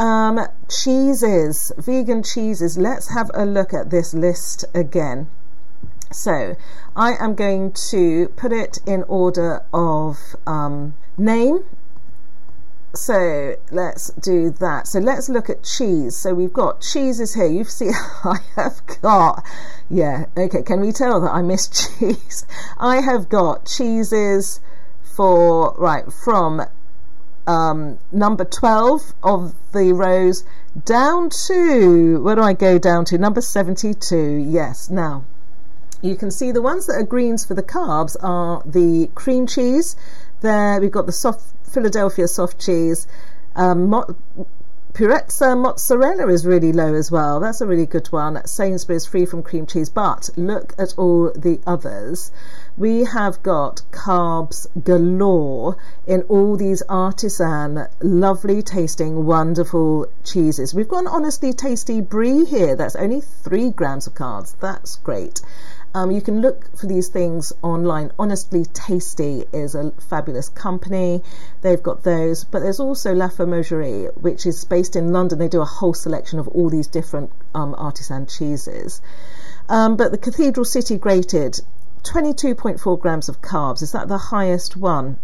Um, 0.00 0.40
cheeses, 0.68 1.70
vegan 1.78 2.24
cheeses. 2.24 2.76
Let's 2.76 3.14
have 3.14 3.30
a 3.34 3.46
look 3.46 3.72
at 3.72 3.90
this 3.90 4.14
list 4.14 4.64
again. 4.74 5.28
So 6.10 6.56
I 6.96 7.12
am 7.20 7.36
going 7.36 7.72
to 7.90 8.28
put 8.34 8.50
it 8.50 8.78
in 8.84 9.04
order 9.04 9.62
of 9.72 10.18
um, 10.44 10.94
name. 11.16 11.64
So 12.94 13.56
let's 13.70 14.10
do 14.14 14.50
that. 14.50 14.88
So 14.88 14.98
let's 14.98 15.28
look 15.28 15.48
at 15.48 15.62
cheese. 15.62 16.16
So 16.16 16.34
we've 16.34 16.52
got 16.52 16.80
cheeses 16.80 17.34
here. 17.34 17.46
You 17.46 17.64
see, 17.64 17.90
I 18.24 18.38
have 18.56 18.80
got, 19.00 19.44
yeah, 19.88 20.26
okay. 20.36 20.62
Can 20.62 20.80
we 20.80 20.92
tell 20.92 21.20
that 21.20 21.30
I 21.32 21.42
miss 21.42 21.68
cheese? 21.98 22.46
I 22.78 23.00
have 23.00 23.28
got 23.28 23.66
cheeses 23.66 24.60
for, 25.16 25.74
right, 25.78 26.04
from 26.12 26.62
um, 27.46 27.98
number 28.10 28.44
12 28.44 29.12
of 29.22 29.54
the 29.72 29.92
rows 29.92 30.44
down 30.84 31.30
to, 31.30 32.20
where 32.22 32.36
do 32.36 32.42
I 32.42 32.52
go 32.52 32.78
down 32.78 33.04
to? 33.06 33.18
Number 33.18 33.40
72. 33.40 34.46
Yes. 34.48 34.90
Now, 34.90 35.24
you 36.02 36.16
can 36.16 36.30
see 36.30 36.50
the 36.50 36.62
ones 36.62 36.86
that 36.86 36.94
are 36.94 37.02
greens 37.02 37.44
for 37.44 37.54
the 37.54 37.62
carbs 37.62 38.16
are 38.22 38.62
the 38.64 39.10
cream 39.14 39.46
cheese. 39.46 39.96
There 40.40 40.80
we've 40.80 40.90
got 40.90 41.06
the 41.06 41.12
soft 41.12 41.42
Philadelphia 41.70 42.26
soft 42.26 42.58
cheese. 42.58 43.06
Um, 43.54 43.90
mo- 43.90 44.16
Purezza 44.92 45.56
mozzarella 45.56 46.26
is 46.28 46.44
really 46.44 46.72
low 46.72 46.94
as 46.94 47.12
well. 47.12 47.38
That's 47.38 47.60
a 47.60 47.66
really 47.66 47.86
good 47.86 48.08
one. 48.08 48.44
Sainsbury's 48.44 49.06
free 49.06 49.24
from 49.24 49.42
cream 49.42 49.64
cheese. 49.64 49.88
But 49.88 50.30
look 50.36 50.74
at 50.78 50.94
all 50.98 51.30
the 51.30 51.60
others. 51.64 52.32
We 52.76 53.04
have 53.04 53.42
got 53.42 53.82
carbs 53.92 54.66
galore 54.82 55.76
in 56.06 56.22
all 56.22 56.56
these 56.56 56.82
artisan, 56.88 57.86
lovely 58.00 58.62
tasting, 58.62 59.26
wonderful 59.26 60.06
cheeses. 60.24 60.74
We've 60.74 60.88
got 60.88 61.00
an 61.00 61.06
honestly 61.06 61.52
tasty 61.52 62.00
brie 62.00 62.44
here. 62.44 62.74
That's 62.74 62.96
only 62.96 63.20
three 63.20 63.70
grams 63.70 64.06
of 64.08 64.14
carbs. 64.14 64.54
That's 64.58 64.96
great. 64.96 65.40
Um, 65.92 66.12
you 66.12 66.20
can 66.20 66.40
look 66.40 66.76
for 66.78 66.86
these 66.86 67.08
things 67.08 67.52
online. 67.62 68.12
Honestly 68.16 68.64
Tasty 68.64 69.44
is 69.52 69.74
a 69.74 69.90
fabulous 70.08 70.48
company. 70.48 71.22
They've 71.62 71.82
got 71.82 72.04
those, 72.04 72.44
but 72.44 72.60
there's 72.60 72.78
also 72.78 73.12
La 73.12 73.28
Fromagerie, 73.28 74.16
which 74.16 74.46
is 74.46 74.64
based 74.64 74.94
in 74.94 75.12
London. 75.12 75.38
They 75.38 75.48
do 75.48 75.60
a 75.60 75.64
whole 75.64 75.94
selection 75.94 76.38
of 76.38 76.46
all 76.48 76.70
these 76.70 76.86
different 76.86 77.32
um, 77.56 77.74
artisan 77.76 78.26
cheeses. 78.26 79.02
Um, 79.68 79.96
but 79.96 80.12
the 80.12 80.18
Cathedral 80.18 80.64
City 80.64 80.96
Grated, 80.96 81.60
22.4 82.04 83.00
grams 83.00 83.28
of 83.28 83.42
carbs. 83.42 83.82
Is 83.82 83.90
that 83.92 84.06
the 84.06 84.18
highest 84.18 84.76
one? 84.76 85.18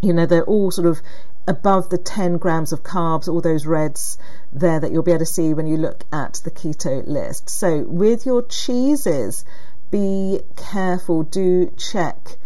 You 0.00 0.12
know, 0.12 0.26
they're 0.26 0.44
all 0.44 0.72
sort 0.72 0.88
of 0.88 1.00
above 1.46 1.90
the 1.90 1.98
10 1.98 2.38
grams 2.38 2.72
of 2.72 2.82
carbs, 2.82 3.28
all 3.28 3.40
those 3.40 3.66
reds 3.66 4.18
there 4.52 4.80
that 4.80 4.90
you'll 4.90 5.02
be 5.02 5.12
able 5.12 5.18
to 5.20 5.26
see 5.26 5.52
when 5.52 5.66
you 5.66 5.76
look 5.76 6.04
at 6.12 6.40
the 6.44 6.50
keto 6.50 7.06
list. 7.06 7.50
So, 7.50 7.80
with 7.82 8.24
your 8.24 8.42
cheeses, 8.42 9.44
be 9.90 10.40
careful, 10.56 11.22
do 11.22 11.72
check 11.76 12.36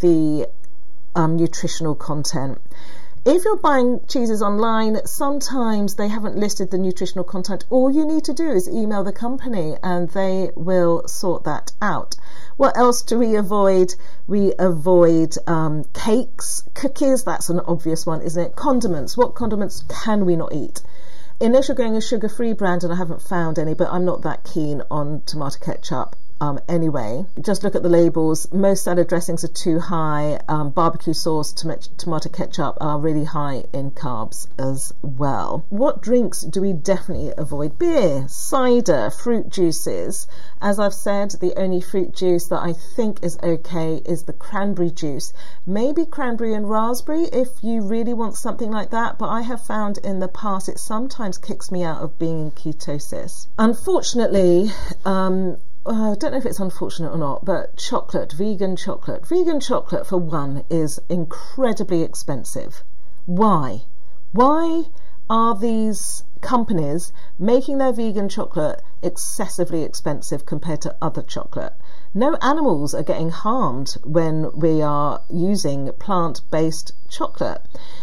the 0.00 0.48
um, 1.14 1.36
nutritional 1.36 1.94
content. 1.94 2.60
If 3.24 3.44
you're 3.44 3.56
buying 3.56 4.00
cheeses 4.08 4.40
online, 4.40 5.04
sometimes 5.04 5.96
they 5.96 6.08
haven't 6.08 6.36
listed 6.36 6.70
the 6.70 6.78
nutritional 6.78 7.24
content. 7.24 7.64
All 7.68 7.90
you 7.90 8.06
need 8.06 8.24
to 8.24 8.32
do 8.32 8.48
is 8.48 8.68
email 8.68 9.04
the 9.04 9.12
company 9.12 9.76
and 9.82 10.08
they 10.08 10.50
will 10.54 11.06
sort 11.08 11.44
that 11.44 11.72
out. 11.82 12.16
What 12.56 12.76
else 12.78 13.02
do 13.02 13.18
we 13.18 13.36
avoid? 13.36 13.94
We 14.26 14.54
avoid 14.58 15.34
um, 15.46 15.84
cakes, 15.92 16.62
cookies, 16.74 17.24
that's 17.24 17.50
an 17.50 17.60
obvious 17.60 18.06
one, 18.06 18.22
isn't 18.22 18.42
it? 18.42 18.56
Condiments. 18.56 19.16
What 19.16 19.34
condiments 19.34 19.84
can 19.88 20.24
we 20.24 20.36
not 20.36 20.54
eat? 20.54 20.80
Unless 21.40 21.68
you're 21.68 21.76
going 21.76 21.96
a 21.96 22.00
sugar 22.00 22.28
free 22.28 22.52
brand, 22.52 22.84
and 22.84 22.92
I 22.92 22.96
haven't 22.96 23.22
found 23.22 23.58
any, 23.58 23.74
but 23.74 23.92
I'm 23.92 24.04
not 24.04 24.22
that 24.22 24.44
keen 24.44 24.82
on 24.90 25.22
tomato 25.26 25.58
ketchup 25.60 26.16
um, 26.40 26.60
anyway. 26.68 27.24
Just 27.40 27.64
look 27.64 27.74
at 27.74 27.82
the 27.82 27.88
labels. 27.88 28.50
Most 28.52 28.84
salad 28.84 29.08
dressings 29.08 29.44
are 29.44 29.48
too 29.48 29.80
high. 29.80 30.40
Um, 30.48 30.70
barbecue 30.70 31.14
sauce, 31.14 31.52
tom- 31.52 31.78
tomato 31.96 32.28
ketchup 32.28 32.78
are 32.80 32.98
really 32.98 33.24
high 33.24 33.64
in 33.72 33.90
carbs 33.90 34.46
as 34.58 34.92
well. 35.02 35.64
What 35.68 36.00
drinks 36.00 36.42
do 36.42 36.60
we 36.60 36.72
definitely 36.72 37.32
avoid? 37.36 37.78
Beer, 37.78 38.26
cider, 38.28 39.10
fruit 39.10 39.48
juices. 39.48 40.26
As 40.60 40.78
I've 40.78 40.94
said, 40.94 41.30
the 41.40 41.58
only 41.58 41.80
fruit 41.80 42.14
juice 42.14 42.46
that 42.48 42.62
I 42.62 42.72
think 42.72 43.22
is 43.22 43.38
okay 43.42 44.02
is 44.04 44.24
the 44.24 44.32
cranberry 44.32 44.90
juice. 44.90 45.32
Maybe 45.66 46.06
cranberry 46.06 46.54
and 46.54 46.68
raspberry 46.68 47.24
if 47.24 47.48
you 47.62 47.82
really 47.82 48.14
want 48.14 48.36
something 48.36 48.70
like 48.70 48.90
that, 48.90 49.18
but 49.18 49.28
I 49.28 49.42
have 49.42 49.62
found 49.62 49.98
in 49.98 50.18
the 50.18 50.28
past 50.28 50.68
it 50.68 50.78
sometimes 50.78 51.38
kicks 51.38 51.70
me 51.70 51.84
out 51.84 52.02
of 52.02 52.18
being 52.18 52.40
in 52.40 52.50
ketosis. 52.50 53.46
Unfortunately, 53.58 54.70
um, 55.04 55.58
uh, 55.88 56.12
I 56.12 56.14
don't 56.16 56.32
know 56.32 56.38
if 56.38 56.44
it's 56.44 56.60
unfortunate 56.60 57.10
or 57.10 57.18
not, 57.18 57.44
but 57.44 57.76
chocolate, 57.76 58.32
vegan 58.32 58.76
chocolate. 58.76 59.26
Vegan 59.26 59.58
chocolate, 59.58 60.06
for 60.06 60.18
one, 60.18 60.64
is 60.68 61.00
incredibly 61.08 62.02
expensive. 62.02 62.84
Why? 63.24 63.84
Why 64.32 64.84
are 65.30 65.56
these 65.56 66.24
companies 66.42 67.12
making 67.38 67.78
their 67.78 67.92
vegan 67.92 68.28
chocolate 68.28 68.82
excessively 69.02 69.82
expensive 69.82 70.44
compared 70.44 70.82
to 70.82 70.96
other 71.00 71.22
chocolate? 71.22 71.72
No 72.12 72.36
animals 72.42 72.94
are 72.94 73.02
getting 73.02 73.30
harmed 73.30 73.96
when 74.04 74.50
we 74.54 74.82
are 74.82 75.22
using 75.30 75.90
plant 75.92 76.42
based 76.50 76.92
chocolate. 77.08 77.62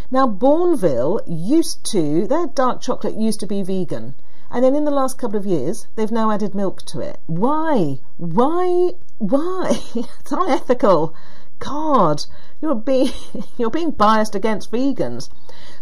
Now, 0.09 0.25
Bournville 0.25 1.21
used 1.27 1.83
to, 1.91 2.25
their 2.25 2.47
dark 2.47 2.81
chocolate 2.81 3.15
used 3.15 3.39
to 3.41 3.47
be 3.47 3.61
vegan. 3.61 4.15
And 4.55 4.63
then 4.63 4.73
in 4.73 4.85
the 4.85 4.91
last 4.91 5.17
couple 5.17 5.37
of 5.37 5.45
years, 5.45 5.87
they've 5.97 6.09
now 6.09 6.31
added 6.31 6.55
milk 6.55 6.81
to 6.83 7.01
it. 7.01 7.19
Why? 7.27 7.99
Why? 8.15 8.91
Why? 9.17 9.81
it's 9.95 10.31
unethical. 10.31 11.13
God, 11.59 12.25
you're 12.61 12.73
being 12.73 13.11
you're 13.57 13.69
being 13.69 13.91
biased 13.91 14.33
against 14.33 14.71
vegans. 14.71 15.29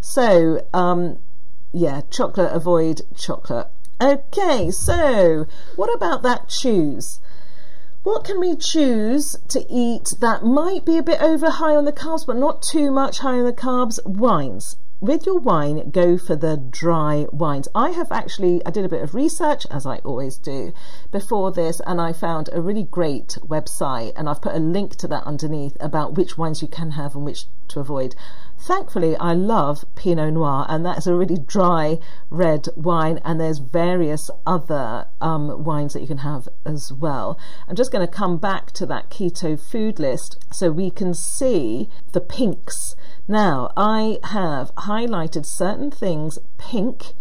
So, 0.02 0.66
um, 0.74 1.20
yeah, 1.72 2.02
chocolate. 2.10 2.52
Avoid 2.52 3.04
chocolate. 3.16 3.68
Okay, 4.02 4.72
so 4.72 5.46
what 5.76 5.94
about 5.94 6.24
that 6.24 6.50
choose? 6.50 7.20
What 8.02 8.24
can 8.24 8.40
we 8.40 8.56
choose 8.56 9.36
to 9.50 9.72
eat 9.72 10.16
that 10.20 10.44
might 10.44 10.84
be 10.84 10.98
a 10.98 11.04
bit 11.04 11.22
over 11.22 11.52
high 11.52 11.76
on 11.76 11.86
the 11.86 11.94
carbs, 11.94 12.26
but 12.26 12.38
not 12.38 12.64
too 12.64 12.90
much 12.90 13.20
high 13.20 13.38
on 13.38 13.46
the 13.46 13.54
carbs? 13.54 14.04
Wines 14.04 14.78
with 15.04 15.26
your 15.26 15.38
wine, 15.38 15.90
go 15.92 16.18
for 16.18 16.34
the 16.34 16.56
dry 16.56 17.26
wines. 17.34 17.68
I 17.76 17.90
have 17.90 18.10
actually, 18.10 18.66
I 18.66 18.72
did 18.72 18.86
a 18.86 18.90
bit 18.90 19.02
of 19.02 19.14
research, 19.14 19.68
as 19.70 19.86
I 19.86 19.98
always 19.98 20.38
do, 20.38 20.72
before 21.12 21.52
this, 21.52 21.82
and 21.86 22.00
I 22.00 22.14
found 22.14 22.50
a 22.54 22.62
really 22.62 22.84
great 22.84 23.38
website, 23.46 24.14
and 24.16 24.30
I've 24.30 24.42
put 24.42 24.56
a 24.56 24.60
link 24.60 24.96
to 24.96 25.10
that 25.10 25.26
underneath 25.26 25.76
about 25.82 26.14
which 26.14 26.38
wines 26.38 26.62
you 26.62 26.70
can 26.70 26.92
have 26.92 27.16
and 27.16 27.26
which 27.26 27.48
to 27.68 27.82
avoid. 27.82 28.16
Thankfully, 28.58 29.18
I 29.18 29.34
love 29.34 29.84
Pinot 29.96 30.36
Noir, 30.36 30.66
and 30.70 30.86
that's 30.86 31.06
a 31.06 31.14
really 31.14 31.38
dry 31.38 32.00
red 32.30 32.70
wine, 32.78 33.20
and 33.26 33.42
there's 33.42 33.60
various 33.60 34.32
other 34.48 35.08
um, 35.20 35.66
wines 35.66 35.92
that 35.92 36.02
you 36.02 36.08
can 36.08 36.20
have 36.20 36.48
as 36.66 36.94
well. 36.94 37.38
I'm 37.68 37.76
just 37.76 37.92
going 37.92 38.08
to 38.08 38.14
come 38.14 38.38
back 38.38 38.72
to 38.72 38.86
that 38.86 39.10
keto 39.10 39.60
food 39.60 40.00
list 40.00 40.38
so 40.54 40.72
we 40.72 40.90
can 40.90 41.14
see 41.14 41.90
the 42.14 42.22
pinks 42.22 42.96
now, 43.28 43.72
I 43.78 44.20
have 44.26 44.74
highlighted 44.94 45.46
certain 45.46 45.90
things 45.90 46.38
pink. 46.58 47.14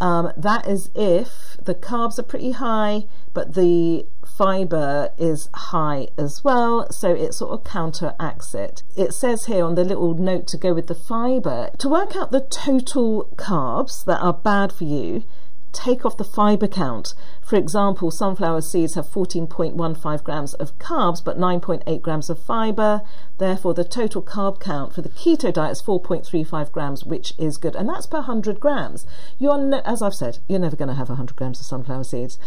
Um, 0.00 0.32
that 0.36 0.66
is 0.66 0.90
if 0.94 1.56
the 1.62 1.74
carbs 1.74 2.18
are 2.18 2.24
pretty 2.24 2.52
high, 2.52 3.06
but 3.34 3.54
the 3.54 4.06
fiber 4.26 5.10
is 5.18 5.48
high 5.52 6.08
as 6.16 6.42
well, 6.42 6.90
so 6.90 7.14
it 7.14 7.34
sort 7.34 7.52
of 7.52 7.64
counteracts 7.64 8.54
it. 8.54 8.82
It 8.96 9.12
says 9.12 9.44
here 9.44 9.64
on 9.64 9.74
the 9.74 9.84
little 9.84 10.14
note 10.14 10.46
to 10.48 10.56
go 10.56 10.72
with 10.72 10.86
the 10.86 10.94
fiber 10.94 11.70
to 11.78 11.88
work 11.88 12.16
out 12.16 12.32
the 12.32 12.40
total 12.40 13.28
carbs 13.36 14.04
that 14.06 14.20
are 14.20 14.32
bad 14.32 14.72
for 14.72 14.84
you 14.84 15.24
take 15.72 16.04
off 16.04 16.16
the 16.16 16.24
fiber 16.24 16.66
count. 16.66 17.14
For 17.42 17.56
example, 17.56 18.10
sunflower 18.10 18.62
seeds 18.62 18.94
have 18.94 19.06
14.15 19.06 20.24
grams 20.24 20.54
of 20.54 20.78
carbs 20.78 21.24
but 21.24 21.38
9.8 21.38 22.02
grams 22.02 22.30
of 22.30 22.38
fiber. 22.38 23.02
Therefore, 23.38 23.74
the 23.74 23.84
total 23.84 24.22
carb 24.22 24.60
count 24.60 24.94
for 24.94 25.02
the 25.02 25.08
keto 25.08 25.52
diet 25.52 25.72
is 25.72 25.82
4.35 25.82 26.72
grams, 26.72 27.04
which 27.04 27.34
is 27.38 27.56
good. 27.56 27.76
And 27.76 27.88
that's 27.88 28.06
per 28.06 28.18
100 28.18 28.60
grams. 28.60 29.06
You're, 29.38 29.58
no, 29.58 29.80
as 29.84 30.02
I've 30.02 30.14
said, 30.14 30.38
you're 30.48 30.58
never 30.58 30.76
going 30.76 30.88
to 30.88 30.94
have 30.94 31.08
100 31.08 31.36
grams 31.36 31.60
of 31.60 31.66
sunflower 31.66 32.04
seeds. 32.04 32.38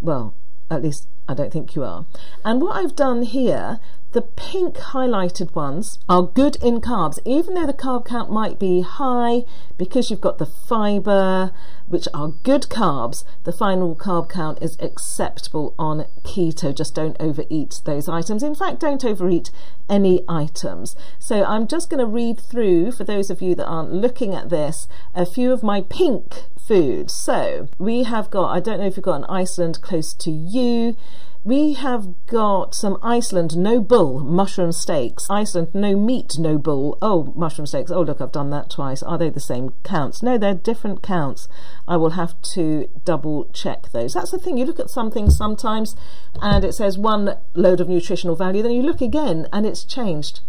Well, 0.00 0.34
at 0.70 0.82
least 0.82 1.08
I 1.28 1.34
don't 1.34 1.52
think 1.52 1.74
you 1.74 1.84
are. 1.84 2.06
And 2.44 2.60
what 2.60 2.76
I've 2.76 2.96
done 2.96 3.22
here 3.22 3.80
the 4.14 4.22
pink 4.22 4.76
highlighted 4.76 5.56
ones 5.56 5.98
are 6.08 6.22
good 6.22 6.54
in 6.62 6.80
carbs, 6.80 7.18
even 7.24 7.54
though 7.54 7.66
the 7.66 7.72
carb 7.72 8.06
count 8.06 8.30
might 8.30 8.60
be 8.60 8.82
high 8.82 9.42
because 9.76 10.08
you've 10.08 10.20
got 10.20 10.38
the 10.38 10.46
fiber, 10.46 11.50
which 11.88 12.06
are 12.14 12.28
good 12.28 12.62
carbs. 12.70 13.24
The 13.42 13.50
final 13.50 13.96
carb 13.96 14.28
count 14.28 14.62
is 14.62 14.76
acceptable 14.78 15.74
on 15.80 16.06
keto. 16.22 16.72
Just 16.72 16.94
don't 16.94 17.16
overeat 17.18 17.80
those 17.84 18.08
items. 18.08 18.44
In 18.44 18.54
fact, 18.54 18.78
don't 18.78 19.04
overeat 19.04 19.50
any 19.90 20.24
items. 20.28 20.94
So 21.18 21.44
I'm 21.44 21.66
just 21.66 21.90
going 21.90 21.98
to 21.98 22.06
read 22.06 22.38
through, 22.38 22.92
for 22.92 23.02
those 23.02 23.30
of 23.30 23.42
you 23.42 23.56
that 23.56 23.66
aren't 23.66 23.92
looking 23.92 24.32
at 24.32 24.48
this, 24.48 24.86
a 25.12 25.26
few 25.26 25.50
of 25.50 25.64
my 25.64 25.80
pink 25.80 26.44
foods. 26.56 27.12
So 27.12 27.68
we 27.78 28.04
have 28.04 28.30
got, 28.30 28.50
I 28.50 28.60
don't 28.60 28.78
know 28.78 28.86
if 28.86 28.96
you've 28.96 29.04
got 29.04 29.22
an 29.22 29.24
Iceland 29.24 29.82
close 29.82 30.14
to 30.14 30.30
you 30.30 30.96
We 31.46 31.74
have 31.74 32.14
got 32.26 32.74
some 32.74 32.96
Iceland 33.02 33.54
no 33.54 33.78
bull 33.78 34.20
mushroom 34.20 34.72
steaks. 34.72 35.26
Iceland 35.28 35.74
no 35.74 35.94
meat 35.94 36.38
no 36.38 36.56
bull. 36.56 36.96
Oh, 37.02 37.34
mushroom 37.36 37.66
steaks. 37.66 37.90
Oh, 37.90 38.00
look, 38.00 38.22
I've 38.22 38.32
done 38.32 38.48
that 38.48 38.70
twice. 38.70 39.02
Are 39.02 39.18
they 39.18 39.28
the 39.28 39.40
same 39.40 39.74
counts? 39.82 40.22
No, 40.22 40.38
they're 40.38 40.54
different 40.54 41.02
counts. 41.02 41.46
I 41.86 41.98
will 41.98 42.10
have 42.10 42.40
to 42.54 42.88
double 43.04 43.50
check 43.52 43.92
those. 43.92 44.14
That's 44.14 44.30
the 44.30 44.38
thing. 44.38 44.56
You 44.56 44.64
look 44.64 44.80
at 44.80 44.88
something 44.88 45.28
sometimes 45.28 45.94
and 46.40 46.64
it 46.64 46.72
says 46.72 46.96
one 46.96 47.36
load 47.52 47.82
of 47.82 47.90
nutritional 47.90 48.36
value, 48.36 48.62
then 48.62 48.72
you 48.72 48.82
look 48.82 49.02
again 49.02 49.46
and 49.52 49.66
it's 49.66 49.84
changed. 49.84 50.40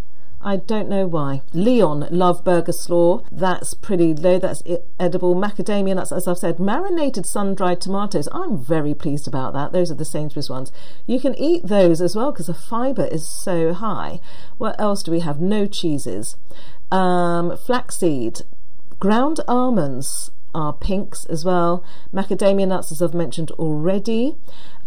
I 0.46 0.58
don't 0.58 0.88
know 0.88 1.08
why. 1.08 1.42
Leon 1.54 2.08
love 2.12 2.44
burger 2.44 2.72
slaw. 2.72 3.24
That's 3.32 3.74
pretty 3.74 4.14
low. 4.14 4.38
That's 4.38 4.62
edible. 5.00 5.34
Macadamia 5.34 5.96
nuts, 5.96 6.12
as 6.12 6.28
I've 6.28 6.38
said. 6.38 6.60
Marinated 6.60 7.26
sun-dried 7.26 7.82
tomatoes. 7.82 8.30
I'm 8.32 8.56
very 8.56 8.94
pleased 8.94 9.28
about 9.28 9.54
that. 9.54 9.72
Those 9.72 9.90
are 9.90 9.96
the 9.96 10.06
Sainsbury's 10.06 10.48
ones. 10.48 10.72
You 11.08 11.20
can 11.20 11.34
eat 11.34 11.66
those 11.66 12.00
as 12.00 12.16
well 12.16 12.32
because 12.32 12.46
the 12.46 12.54
fibre 12.54 13.08
is 13.08 13.28
so 13.28 13.74
high. 13.74 14.20
What 14.60 14.80
else 14.80 15.02
do 15.02 15.10
we 15.12 15.22
have? 15.22 15.42
No 15.42 15.66
cheeses. 15.66 16.38
Um, 16.92 17.58
flaxseed. 17.58 18.44
Ground 19.00 19.40
almonds 19.48 20.30
are 20.54 20.74
pinks 20.74 21.26
as 21.26 21.44
well. 21.44 21.84
Macadamia 22.14 22.68
nuts, 22.68 22.92
as 22.92 23.02
I've 23.02 23.16
mentioned 23.16 23.50
already. 23.52 24.38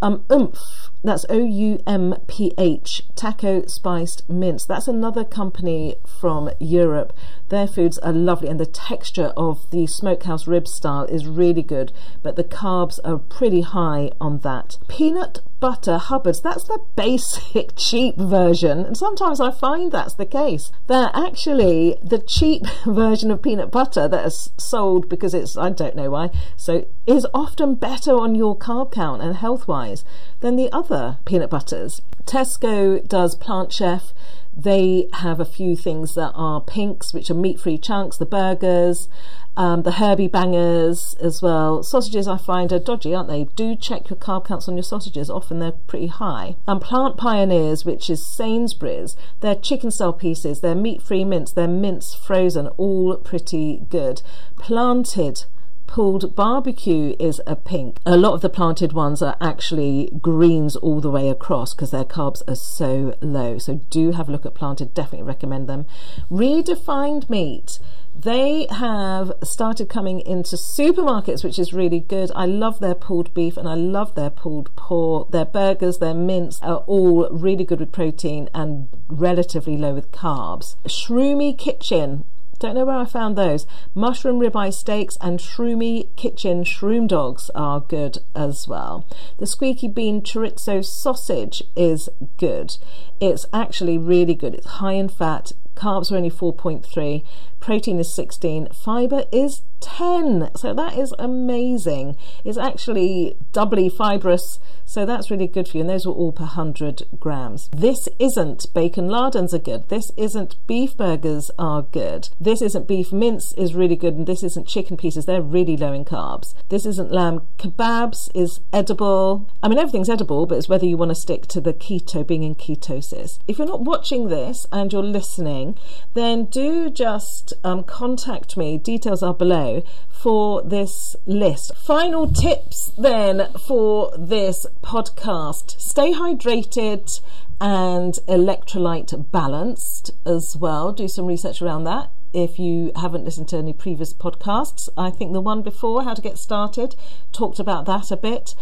Um, 0.01 0.25
Oumph, 0.31 0.91
that's 1.03 1.25
O 1.29 1.39
U 1.39 1.81
M 1.87 2.17
P 2.27 2.53
H, 2.59 3.05
taco 3.15 3.65
spiced 3.67 4.29
mince. 4.29 4.65
That's 4.65 4.89
another 4.89 5.25
company 5.25 5.97
from 6.21 6.51
Europe. 6.59 7.13
Their 7.51 7.67
foods 7.67 7.99
are 7.99 8.13
lovely, 8.13 8.49
and 8.49 8.61
the 8.61 8.67
texture 8.67 9.33
of 9.37 9.71
the 9.71 9.87
smokehouse 9.87 10.47
rib 10.47 10.67
style 10.67 11.05
is 11.05 11.27
really 11.27 11.63
good, 11.63 11.93
but 12.23 12.37
the 12.37 12.45
carbs 12.45 12.99
are 13.05 13.19
pretty 13.19 13.63
high 13.63 14.11
on 14.21 14.39
that. 14.41 14.77
Peanut 14.89 15.41
butter 15.61 15.99
Hubbards, 15.99 16.41
that's 16.41 16.65
the 16.65 16.81
basic 16.97 17.75
cheap 17.77 18.17
version, 18.17 18.85
and 18.85 18.97
sometimes 18.97 19.41
I 19.41 19.51
find 19.51 19.91
that's 19.91 20.15
the 20.15 20.27
case. 20.27 20.71
They're 20.89 21.11
actually 21.15 21.97
the 22.03 22.19
cheap 22.19 22.65
version 22.87 23.31
of 23.31 23.43
peanut 23.43 23.71
butter 23.71 24.09
that 24.09 24.27
is 24.27 24.51
sold 24.57 25.09
because 25.09 25.33
it's, 25.33 25.57
I 25.57 25.71
don't 25.71 25.97
know 25.97 26.11
why, 26.11 26.31
so 26.57 26.87
is 27.07 27.27
often 27.33 27.77
better 27.77 28.17
on 28.17 28.35
your 28.35 28.57
carb 28.57 28.93
count 28.93 29.23
and 29.23 29.37
health 29.37 29.67
wise 29.67 30.05
than 30.41 30.57
the 30.57 30.71
other 30.73 30.88
peanut 31.25 31.51
butters. 31.51 32.03
Tesco 32.25 33.07
does 33.07 33.35
Plant 33.35 33.73
Chef. 33.73 34.13
They 34.57 35.09
have 35.13 35.39
a 35.39 35.45
few 35.45 35.77
things 35.77 36.15
that 36.15 36.33
are 36.35 36.61
pinks, 36.61 37.15
which 37.15 37.31
are 37.31 37.35
meat 37.35 37.61
free 37.61 37.79
chunks, 37.79 38.17
the 38.17 38.27
burgers, 38.27 39.09
um, 39.57 39.83
the 39.83 39.93
Herbie 39.93 40.29
Bangers 40.29 41.17
as 41.21 41.43
well. 41.43 41.83
Sausages 41.83 42.29
I 42.29 42.39
find 42.39 42.73
are 42.73 42.79
dodgy, 42.79 43.15
aren't 43.15 43.29
they? 43.29 43.45
Do 43.57 43.75
check 43.75 44.11
your 44.11 44.17
carb 44.17 44.47
counts 44.47 44.69
on 44.69 44.77
your 44.77 44.83
sausages. 44.83 45.31
Often 45.31 45.59
they're 45.59 45.73
pretty 45.73 46.07
high. 46.07 46.57
And 46.67 46.81
Plant 46.81 47.17
Pioneers, 47.17 47.85
which 47.85 48.09
is 48.11 48.25
Sainsbury's, 48.25 49.17
they're 49.41 49.55
chicken 49.55 49.91
cell 49.91 50.13
pieces, 50.13 50.61
they're 50.61 50.75
meat 50.75 51.03
free 51.03 51.25
mince, 51.25 51.53
they're 51.53 51.67
mince 51.67 52.15
frozen, 52.15 52.69
all 52.77 53.17
pretty 53.17 53.87
good. 53.91 54.23
Planted 54.59 55.45
pulled 55.89 56.37
barbecue 56.37 57.17
is 57.19 57.41
a 57.47 57.57
pink. 57.57 57.99
A 58.07 58.17
lot 58.17 58.35
of 58.35 58.43
the 58.43 58.49
planted 58.49 58.93
ones 58.93 59.21
are 59.23 59.37
actually 59.41 60.13
greens 60.23 60.77
all 60.77 61.01
the 61.01 61.11
way 61.11 61.29
across 61.29 61.75
because 61.75 61.91
their 61.91 62.05
carbs 62.05 62.43
are 62.47 62.55
so 62.55 63.17
low. 63.21 63.59
So 63.59 63.81
do 63.91 64.13
have 64.13 64.29
a 64.29 64.33
look 64.33 64.47
at 64.47 64.55
planted, 64.55 64.95
definitely 64.95 65.27
recommend 65.27 65.69
them. 65.69 65.87
Redefined 66.31 67.29
meat. 67.29 67.81
They 68.15 68.67
have 68.71 69.33
started 69.43 69.89
coming 69.89 70.21
into 70.21 70.57
supermarkets, 70.57 71.43
which 71.43 71.59
is 71.59 71.73
really 71.73 72.01
good. 72.01 72.31
I 72.35 72.47
love 72.47 72.81
their 72.81 72.95
pulled 72.95 73.33
beef 73.33 73.57
and 73.57 73.69
I 73.69 73.75
love 73.75 74.15
their 74.15 74.31
pulled 74.31 74.75
pork. 74.77 75.31
Their 75.31 75.45
burgers, 75.45 75.99
their 75.99 76.15
mince 76.15 76.61
are 76.63 76.85
all 76.87 77.29
really 77.31 77.65
good 77.65 77.81
with 77.81 77.93
protein 77.93 78.51
and 78.53 78.89
relatively 79.09 79.77
low 79.77 79.95
with 79.95 80.13
carbs. 80.13 80.77
Shroomy 80.87 81.57
Kitchen 81.57 82.25
don't 82.59 82.75
know 82.75 82.85
where 82.85 82.97
I 82.97 83.05
found 83.05 83.37
those. 83.37 83.67
Mushroom 83.95 84.41
ribeye 84.41 84.73
steaks 84.73 85.17
and 85.21 85.39
Shroomy 85.39 86.15
Kitchen 86.17 86.65
shroom 86.65 87.07
dogs 87.07 87.51
are 87.55 87.81
good 87.81 88.19
as 88.35 88.67
well. 88.67 89.07
The 89.39 89.47
squeaky 89.47 89.89
bean 89.89 90.23
chorizo 90.23 90.85
sausage 90.85 91.63
is 91.77 92.09
good. 92.37 92.77
It's 93.21 93.47
actually 93.53 93.99
really 93.99 94.35
good. 94.35 94.55
It's 94.55 94.67
high 94.67 94.93
in 94.93 95.09
fat, 95.09 95.53
carbs 95.77 96.11
are 96.11 96.17
only 96.17 96.31
4.3, 96.31 97.25
protein 97.69 98.01
is 98.01 98.15
16, 98.15 98.69
fiber 98.73 99.25
is 99.31 99.61
10. 99.81 100.51
So 100.57 100.73
that 100.73 100.97
is 100.97 101.15
amazing. 101.19 102.17
It's 102.43 102.57
actually 102.57 103.37
doubly 103.53 103.91
fibrous, 103.91 104.59
so 104.87 105.05
that's 105.05 105.31
really 105.31 105.47
good 105.47 105.69
for 105.69 105.77
you. 105.77 105.83
And 105.83 105.91
those 105.91 106.07
were 106.07 106.15
all 106.15 106.33
per 106.33 106.45
100 106.45 107.03
grams. 107.21 107.69
This 107.77 108.09
isn't 108.19 108.73
bacon 108.75 109.09
lardons 109.09 109.53
are 109.53 109.59
good. 109.59 109.89
This 109.91 110.11
isn't 110.17 110.57
beef 110.67 110.97
burgers 110.97 111.51
are 111.59 111.83
good. 111.83 112.31
This 112.41 112.63
isn't 112.63 112.89
beef 112.89 113.13
mince 113.13 113.53
is 113.53 113.75
really 113.75 113.97
good. 113.97 114.15
And 114.15 114.27
this 114.27 114.43
isn't 114.43 114.67
chicken 114.67 114.97
pieces. 114.97 115.27
They're 115.27 115.43
really 115.43 115.77
low 115.77 115.93
in 115.93 116.07
carbs. 116.07 116.55
This 116.71 116.87
isn't 116.87 117.13
lamb 117.13 117.43
kebabs 117.59 118.31
is 118.35 118.61
edible. 118.73 119.49
I 119.63 119.69
mean, 119.69 119.79
everything's 119.79 120.09
edible, 120.09 120.47
but 120.47 120.57
it's 120.57 120.71
whether 120.71 120.87
you 120.87 120.97
want 120.97 121.11
to 121.11 121.15
stick 121.15 121.47
to 121.49 121.61
the 121.61 121.75
keto, 121.75 122.27
being 122.27 122.45
in 122.45 122.55
ketosis. 122.55 123.39
If 123.47 123.59
you're 123.59 123.67
not 123.67 123.83
watching 123.83 124.29
this 124.29 124.67
and 124.73 124.91
you're 124.91 125.03
listening, 125.03 125.79
then 126.15 126.47
do 126.47 126.89
just 126.89 127.53
um, 127.65 127.85
contact 127.85 128.57
me. 128.57 128.79
Details 128.79 129.23
are 129.23 129.35
below 129.35 129.83
for 130.11 130.63
this 130.63 131.17
list. 131.27 131.75
Final 131.77 132.27
tips 132.27 132.93
then 132.99 133.49
for 133.67 134.13
this 134.19 134.67
podcast 134.83 135.81
stay 135.81 136.13
hydrated 136.13 137.21
and 137.61 138.15
electrolyte 138.29 139.31
balanced 139.31 140.11
as 140.25 140.57
well. 140.57 140.93
Do 140.93 141.09
some 141.09 141.27
research 141.27 141.61
around 141.61 141.85
that 141.85 142.11
if 142.33 142.59
you 142.59 142.93
haven't 142.95 143.25
listened 143.25 143.49
to 143.49 143.57
any 143.57 143.73
previous 143.73 144.13
podcasts. 144.13 144.89
I 144.97 145.11
think 145.11 145.33
the 145.33 145.41
one 145.41 145.63
before, 145.63 146.05
How 146.05 146.15
to 146.15 146.23
Get 146.23 146.39
Started, 146.39 146.95
talked 147.33 147.59
about 147.59 147.87
that 147.87 148.11
a 148.11 148.17
bit. 148.17 148.55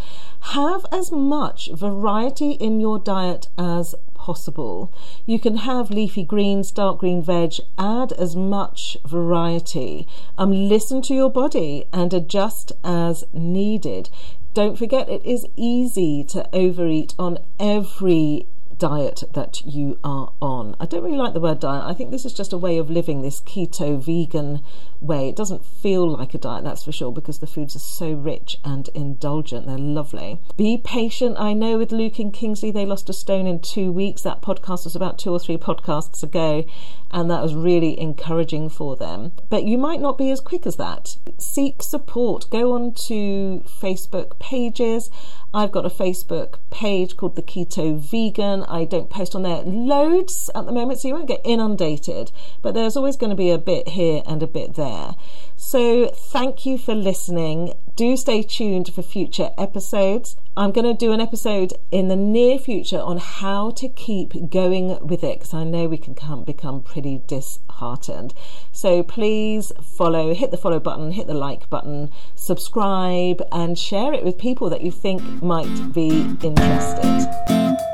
Have 0.52 0.86
as 0.92 1.10
much 1.10 1.70
variety 1.72 2.52
in 2.52 2.80
your 2.80 2.98
diet 2.98 3.48
as 3.58 3.94
possible. 4.16 4.92
You 5.24 5.38
can 5.38 5.58
have 5.58 5.90
leafy 5.90 6.24
greens, 6.24 6.70
dark 6.70 6.98
green 6.98 7.22
veg, 7.22 7.54
add 7.78 8.12
as 8.12 8.34
much 8.34 8.96
variety. 9.06 10.06
Um, 10.36 10.68
listen 10.68 11.02
to 11.02 11.14
your 11.14 11.30
body 11.30 11.86
and 11.92 12.12
adjust 12.12 12.72
as 12.82 13.24
needed. 13.32 14.10
Don't 14.54 14.78
forget, 14.78 15.08
it 15.08 15.24
is 15.24 15.46
easy 15.56 16.24
to 16.24 16.48
overeat 16.54 17.14
on 17.18 17.38
every 17.60 18.46
diet 18.78 19.22
that 19.32 19.62
you 19.64 19.98
are 20.04 20.32
on. 20.40 20.76
I 20.80 20.86
don't 20.86 21.02
really 21.02 21.16
like 21.16 21.34
the 21.34 21.40
word 21.40 21.60
diet. 21.60 21.84
I 21.84 21.94
think 21.94 22.10
this 22.10 22.24
is 22.24 22.32
just 22.32 22.52
a 22.52 22.58
way 22.58 22.78
of 22.78 22.90
living, 22.90 23.22
this 23.22 23.40
keto 23.40 23.98
vegan 23.98 24.62
way. 25.06 25.28
It 25.28 25.36
doesn't 25.36 25.64
feel 25.64 26.10
like 26.10 26.34
a 26.34 26.38
diet, 26.38 26.64
that's 26.64 26.84
for 26.84 26.92
sure, 26.92 27.12
because 27.12 27.38
the 27.38 27.46
foods 27.46 27.76
are 27.76 27.80
so 27.80 28.12
rich 28.12 28.58
and 28.64 28.88
indulgent. 28.94 29.66
They're 29.66 29.78
lovely. 29.78 30.40
Be 30.56 30.78
patient. 30.78 31.36
I 31.38 31.52
know 31.52 31.78
with 31.78 31.92
Luke 31.92 32.18
and 32.18 32.32
Kingsley, 32.32 32.70
they 32.70 32.86
lost 32.86 33.08
a 33.08 33.12
stone 33.12 33.46
in 33.46 33.60
two 33.60 33.92
weeks. 33.92 34.22
That 34.22 34.42
podcast 34.42 34.84
was 34.84 34.96
about 34.96 35.18
two 35.18 35.30
or 35.30 35.38
three 35.38 35.56
podcasts 35.56 36.22
ago, 36.22 36.64
and 37.10 37.30
that 37.30 37.42
was 37.42 37.54
really 37.54 37.98
encouraging 37.98 38.68
for 38.68 38.96
them. 38.96 39.32
But 39.48 39.64
you 39.64 39.78
might 39.78 40.00
not 40.00 40.18
be 40.18 40.30
as 40.30 40.40
quick 40.40 40.66
as 40.66 40.76
that. 40.76 41.16
Seek 41.38 41.82
support. 41.82 42.50
Go 42.50 42.72
on 42.72 42.92
to 43.06 43.62
Facebook 43.66 44.38
pages. 44.38 45.10
I've 45.54 45.72
got 45.72 45.86
a 45.86 45.90
Facebook 45.90 46.56
page 46.70 47.16
called 47.16 47.36
The 47.36 47.42
Keto 47.42 47.98
Vegan. 47.98 48.64
I 48.64 48.84
don't 48.84 49.08
post 49.08 49.34
on 49.34 49.42
there 49.42 49.62
loads 49.62 50.50
at 50.54 50.66
the 50.66 50.72
moment, 50.72 51.00
so 51.00 51.08
you 51.08 51.14
won't 51.14 51.28
get 51.28 51.40
inundated, 51.44 52.30
but 52.60 52.74
there's 52.74 52.96
always 52.96 53.16
going 53.16 53.30
to 53.30 53.36
be 53.36 53.50
a 53.50 53.58
bit 53.58 53.88
here 53.88 54.22
and 54.26 54.42
a 54.42 54.46
bit 54.46 54.74
there. 54.96 55.14
So 55.56 56.08
thank 56.08 56.66
you 56.66 56.78
for 56.78 56.94
listening. 56.94 57.74
Do 57.96 58.16
stay 58.16 58.42
tuned 58.42 58.92
for 58.92 59.02
future 59.02 59.50
episodes. 59.56 60.36
I'm 60.56 60.72
going 60.72 60.86
to 60.86 60.94
do 60.94 61.12
an 61.12 61.20
episode 61.20 61.74
in 61.90 62.08
the 62.08 62.16
near 62.16 62.58
future 62.58 63.00
on 63.00 63.18
how 63.18 63.70
to 63.72 63.88
keep 63.88 64.50
going 64.50 65.06
with 65.06 65.22
it 65.22 65.38
because 65.38 65.54
I 65.54 65.64
know 65.64 65.86
we 65.86 65.98
can 65.98 66.14
come, 66.14 66.44
become 66.44 66.82
pretty 66.82 67.22
disheartened. 67.26 68.32
So 68.72 69.02
please 69.02 69.72
follow, 69.82 70.34
hit 70.34 70.50
the 70.50 70.56
follow 70.56 70.80
button, 70.80 71.12
hit 71.12 71.26
the 71.26 71.34
like 71.34 71.68
button, 71.68 72.10
subscribe, 72.34 73.42
and 73.52 73.78
share 73.78 74.12
it 74.12 74.24
with 74.24 74.38
people 74.38 74.70
that 74.70 74.82
you 74.82 74.90
think 74.90 75.22
might 75.42 75.92
be 75.92 76.08
interested. 76.42 77.85